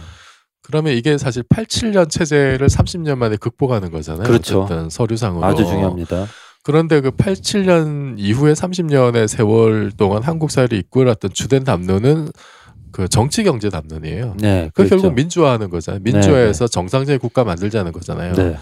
그러면 0.63 0.93
이게 0.93 1.17
사실 1.17 1.43
87년 1.43 2.10
체제를 2.10 2.67
30년 2.67 3.17
만에 3.17 3.36
극복하는 3.38 3.91
거잖아요. 3.91 4.23
그렇죠. 4.23 4.63
어쨌든 4.63 4.89
서류상으로 4.89 5.45
아주 5.45 5.65
중요합니다. 5.65 6.28
그런데 6.63 7.02
그 7.02 7.12
87년 7.12 8.15
이후에 8.17 8.54
30년의 8.54 9.28
세월 9.28 9.91
동안 9.91 10.23
한국 10.23 10.49
사회를 10.49 10.78
이끌었던 10.80 11.32
주된 11.34 11.65
담론은 11.65 12.30
그 12.93 13.10
정치 13.10 13.43
경제 13.43 13.69
담론이에요. 13.69 14.38
네, 14.39 14.69
그 14.73 14.84
그렇죠. 14.84 14.95
결국 15.02 15.15
민주화하는 15.15 15.69
거잖아요. 15.69 16.02
민주화해서 16.04 16.67
정상적인 16.67 17.19
국가 17.19 17.43
만들자는 17.43 17.91
거잖아요. 17.91 18.34
네, 18.34 18.58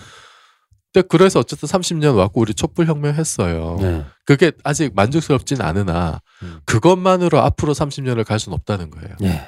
근데 0.93 1.07
그래서 1.07 1.39
어쨌든 1.39 1.69
30년 1.69 2.15
왔고 2.17 2.41
우리 2.41 2.53
촛불 2.53 2.87
혁명 2.87 3.13
했어요. 3.13 3.77
네. 3.79 4.03
그게 4.25 4.51
아직 4.63 4.93
만족스럽진 4.95 5.61
않으나 5.61 6.19
음. 6.43 6.59
그것만으로 6.65 7.39
앞으로 7.39 7.73
30년을 7.73 8.25
갈 8.25 8.39
수는 8.39 8.55
없다는 8.55 8.89
거예요. 8.89 9.15
예. 9.23 9.47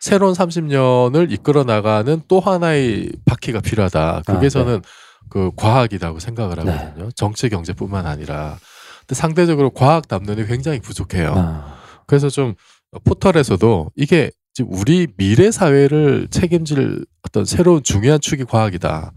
새로운 0.00 0.32
30년을 0.34 1.30
이끌어 1.32 1.64
나가는 1.64 2.20
또 2.28 2.40
하나의 2.40 3.10
바퀴가 3.24 3.60
필요하다. 3.60 4.22
그게 4.26 4.38
아, 4.38 4.40
네. 4.40 4.48
저는 4.48 4.82
그 5.28 5.50
과학이라고 5.56 6.18
생각을 6.18 6.56
네. 6.64 6.70
하거든요. 6.70 7.10
정치 7.12 7.48
경제뿐만 7.48 8.06
아니라. 8.06 8.56
근데 9.00 9.14
상대적으로 9.14 9.70
과학 9.70 10.08
담론이 10.08 10.46
굉장히 10.46 10.80
부족해요. 10.80 11.34
아, 11.36 11.78
그래서 12.06 12.30
좀 12.30 12.54
포털에서도 13.04 13.90
이게 13.96 14.30
지금 14.54 14.72
우리 14.72 15.06
미래 15.16 15.50
사회를 15.50 16.28
책임질 16.30 17.04
어떤 17.22 17.44
새로운 17.44 17.82
중요한 17.82 18.20
축이 18.20 18.44
과학이다. 18.44 19.12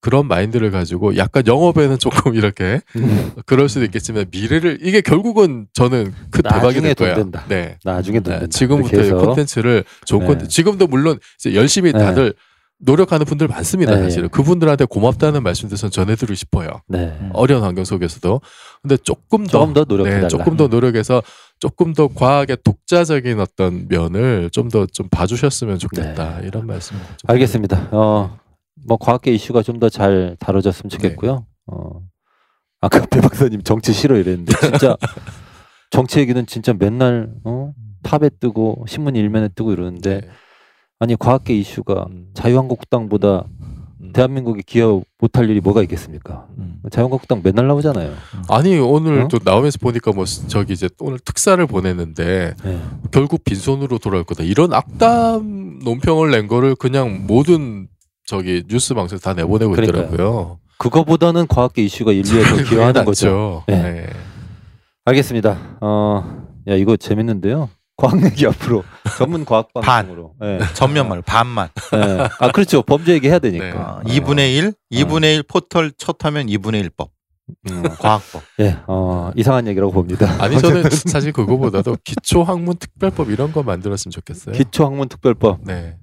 그런 0.00 0.28
마인드를 0.28 0.70
가지고 0.70 1.16
약간 1.16 1.46
영업에는 1.46 1.98
조금 1.98 2.34
이렇게 2.34 2.80
음, 2.96 3.32
그럴 3.46 3.68
수도 3.68 3.84
있겠지만 3.84 4.26
미래를 4.30 4.78
이게 4.82 5.00
결국은 5.00 5.66
저는 5.72 6.14
큰 6.30 6.42
대박이 6.42 6.80
될돈 6.80 7.06
거야. 7.06 7.14
된다. 7.16 7.44
네. 7.48 7.78
나중에 7.84 8.20
돈 8.20 8.38
네. 8.40 8.46
지금부터 8.48 8.96
해서. 8.96 9.16
콘텐츠를 9.18 9.84
좋은 10.04 10.20
네. 10.20 10.26
콘텐츠 10.26 10.54
지금도 10.54 10.86
물론 10.86 11.18
이제 11.38 11.54
열심히 11.54 11.92
네. 11.92 11.98
다들 11.98 12.34
노력하는 12.80 13.26
분들 13.26 13.48
많습니다 13.48 13.96
네. 13.96 14.02
사실은 14.04 14.28
그분들한테 14.28 14.84
고맙다는 14.84 15.42
말씀도 15.42 15.74
전 15.74 15.90
전해드리고 15.90 16.34
싶어요 16.36 16.68
네. 16.86 17.12
어려운 17.32 17.64
환경 17.64 17.84
속에서도 17.84 18.40
근데 18.82 18.96
조금 18.98 19.44
더 19.46 19.50
조금 19.58 19.74
더 19.74 19.82
노력해달라. 19.84 20.22
네, 20.22 20.28
조금 20.28 20.56
더 20.56 20.68
노력해서 20.68 21.20
조금 21.58 21.92
더 21.92 22.06
과학의 22.06 22.58
독자적인 22.62 23.40
어떤 23.40 23.88
면을 23.88 24.48
좀 24.52 24.68
더좀 24.68 25.08
봐주셨으면 25.10 25.80
좋겠다 25.80 26.38
네. 26.40 26.46
이런 26.46 26.68
말씀 26.68 26.96
좀 27.16 27.28
알겠습니다. 27.28 27.88
어, 27.90 28.38
뭐 28.86 28.96
과학계 28.98 29.32
이슈가 29.32 29.62
좀 29.62 29.78
더 29.80 29.88
잘 29.88 30.36
다뤄졌으면 30.38 30.90
좋겠고요. 30.90 31.46
어, 31.66 32.00
아까 32.80 33.04
배 33.06 33.20
박사님 33.20 33.62
정치 33.62 33.92
싫어 33.92 34.16
이랬는데 34.16 34.52
진짜 34.60 34.96
정치 35.90 36.20
얘기는 36.20 36.44
진짜 36.46 36.72
맨날 36.78 37.30
어? 37.44 37.72
탑에 38.02 38.28
뜨고 38.40 38.84
신문 38.86 39.16
일면에 39.16 39.48
뜨고 39.48 39.72
이러는데 39.72 40.20
네. 40.20 40.28
아니 41.00 41.16
과학계 41.16 41.54
이슈가 41.56 42.06
음. 42.10 42.28
자유한국당보다 42.34 43.44
음. 44.00 44.12
대한민국이 44.12 44.62
기여 44.62 45.02
못할 45.18 45.50
일이 45.50 45.60
뭐가 45.60 45.82
있겠습니까? 45.82 46.46
음. 46.58 46.80
자유한국당 46.90 47.40
맨날 47.42 47.66
나오잖아요. 47.68 48.14
아니 48.48 48.78
오늘 48.78 49.22
어? 49.22 49.28
또 49.28 49.38
나오면서 49.44 49.78
보니까 49.80 50.12
뭐 50.12 50.24
저기 50.24 50.72
이제 50.72 50.88
오늘 51.00 51.18
특사를 51.18 51.64
보냈는데 51.66 52.54
네. 52.62 52.80
결국 53.10 53.44
빈손으로 53.44 53.98
돌아올 53.98 54.24
거다. 54.24 54.44
이런 54.44 54.72
악담 54.72 55.80
논평을 55.84 56.30
낸 56.30 56.46
거를 56.48 56.74
그냥 56.76 57.26
모든 57.26 57.88
저기 58.28 58.62
뉴스 58.68 58.92
방송에서 58.92 59.22
다 59.22 59.32
내보내고 59.32 59.72
그러니까요. 59.72 60.04
있더라고요. 60.04 60.58
그거보다는 60.76 61.46
과학계 61.46 61.82
이슈가 61.82 62.12
인류에 62.12 62.42
더 62.42 62.56
기여하는 62.68 63.04
거죠. 63.06 63.64
네. 63.66 63.82
네. 63.82 64.06
알겠습니다. 65.06 65.78
어, 65.80 66.44
야 66.68 66.74
이거 66.74 66.98
재밌는데요. 66.98 67.70
과학 67.96 68.22
얘기 68.22 68.46
앞으로 68.46 68.84
전문 69.16 69.46
과학 69.46 69.72
방송으로. 69.72 70.34
네. 70.42 70.58
전면 70.74 71.08
말 71.08 71.22
반만. 71.22 71.70
네. 71.90 72.28
아 72.38 72.52
그렇죠. 72.52 72.82
범죄 72.82 73.14
얘기 73.14 73.28
해야 73.28 73.38
되니까. 73.38 73.64
네. 73.64 73.72
어, 73.72 74.02
2분의 74.04 74.58
1, 74.58 74.72
2분의 74.92 75.36
1 75.36 75.42
포털 75.44 75.90
첫 75.96 76.22
하면 76.26 76.48
2분의 76.48 76.86
1법. 76.90 77.08
음, 77.70 77.82
과학법. 77.98 78.42
예, 78.60 78.76
어, 78.88 79.30
이상한 79.36 79.66
얘기라고 79.68 79.90
봅니다. 79.90 80.36
아니 80.38 80.58
저는 80.58 80.90
사실 80.90 81.32
그거보다도 81.32 81.96
기초 82.04 82.42
학문 82.42 82.76
특별법 82.76 83.30
이런 83.30 83.52
거 83.52 83.62
만들었으면 83.62 84.10
좋겠어요. 84.12 84.54
기초학문특별법. 84.54 85.60
네. 85.64 85.96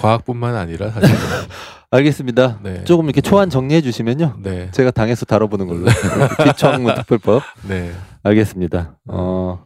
과학뿐만 0.00 0.56
아니라 0.56 0.90
사실 0.90 1.14
알겠습니다. 1.92 2.60
네. 2.62 2.84
조금 2.84 3.06
이렇게 3.06 3.20
초안 3.20 3.50
정리해 3.50 3.80
주시면요. 3.82 4.36
네. 4.42 4.70
제가 4.70 4.90
당해서 4.92 5.26
다뤄보는 5.26 5.66
걸로. 5.66 5.86
기초학문특별법. 6.44 7.42
네. 7.68 7.92
알겠습니다. 8.22 8.98
어, 9.08 9.64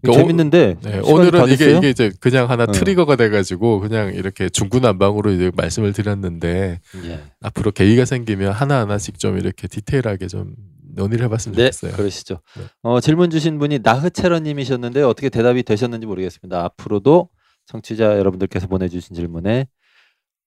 그러니까 0.00 0.22
재밌는데 0.22 0.76
네, 0.80 1.00
오늘은 1.00 1.48
이게? 1.48 1.76
이게 1.76 1.90
이제 1.90 2.12
그냥 2.20 2.48
하나 2.48 2.64
어. 2.64 2.66
트리거가 2.66 3.16
돼가지고 3.16 3.80
그냥 3.80 4.14
이렇게 4.14 4.48
중구난방으로 4.48 5.32
이제 5.32 5.50
말씀을 5.56 5.92
드렸는데 5.92 6.80
예. 7.04 7.20
앞으로 7.40 7.72
계기가 7.72 8.04
생기면 8.04 8.52
하나 8.52 8.78
하나씩 8.80 9.18
좀 9.18 9.38
이렇게 9.38 9.66
디테일하게 9.66 10.28
좀 10.28 10.54
논의를 10.94 11.24
해봤으면 11.26 11.56
네, 11.56 11.70
좋겠어요. 11.70 11.96
그러시죠. 11.96 12.40
네. 12.56 12.64
어, 12.82 13.00
질문 13.00 13.30
주신 13.30 13.58
분이 13.58 13.80
나흐체러님이셨는데 13.82 15.02
어떻게 15.02 15.30
대답이 15.30 15.64
되셨는지 15.64 16.06
모르겠습니다. 16.06 16.64
앞으로도 16.64 17.28
청취자 17.68 18.18
여러분들께서 18.18 18.66
보내주신 18.66 19.14
질문에 19.14 19.66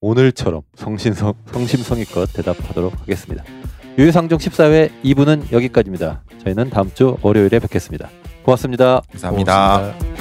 오늘처럼 0.01 0.63
성심성, 0.75 1.33
성심성의껏 1.51 2.33
대답하도록 2.33 2.99
하겠습니다. 3.01 3.43
유유상종 3.97 4.39
14회 4.39 4.89
2부는 5.03 5.51
여기까지입니다. 5.51 6.23
저희는 6.43 6.71
다음 6.71 6.91
주 6.93 7.17
월요일에 7.21 7.59
뵙겠습니다. 7.59 8.09
고맙습니다. 8.43 9.01
감사합니다. 9.11 9.77
고맙습니다. 9.77 10.20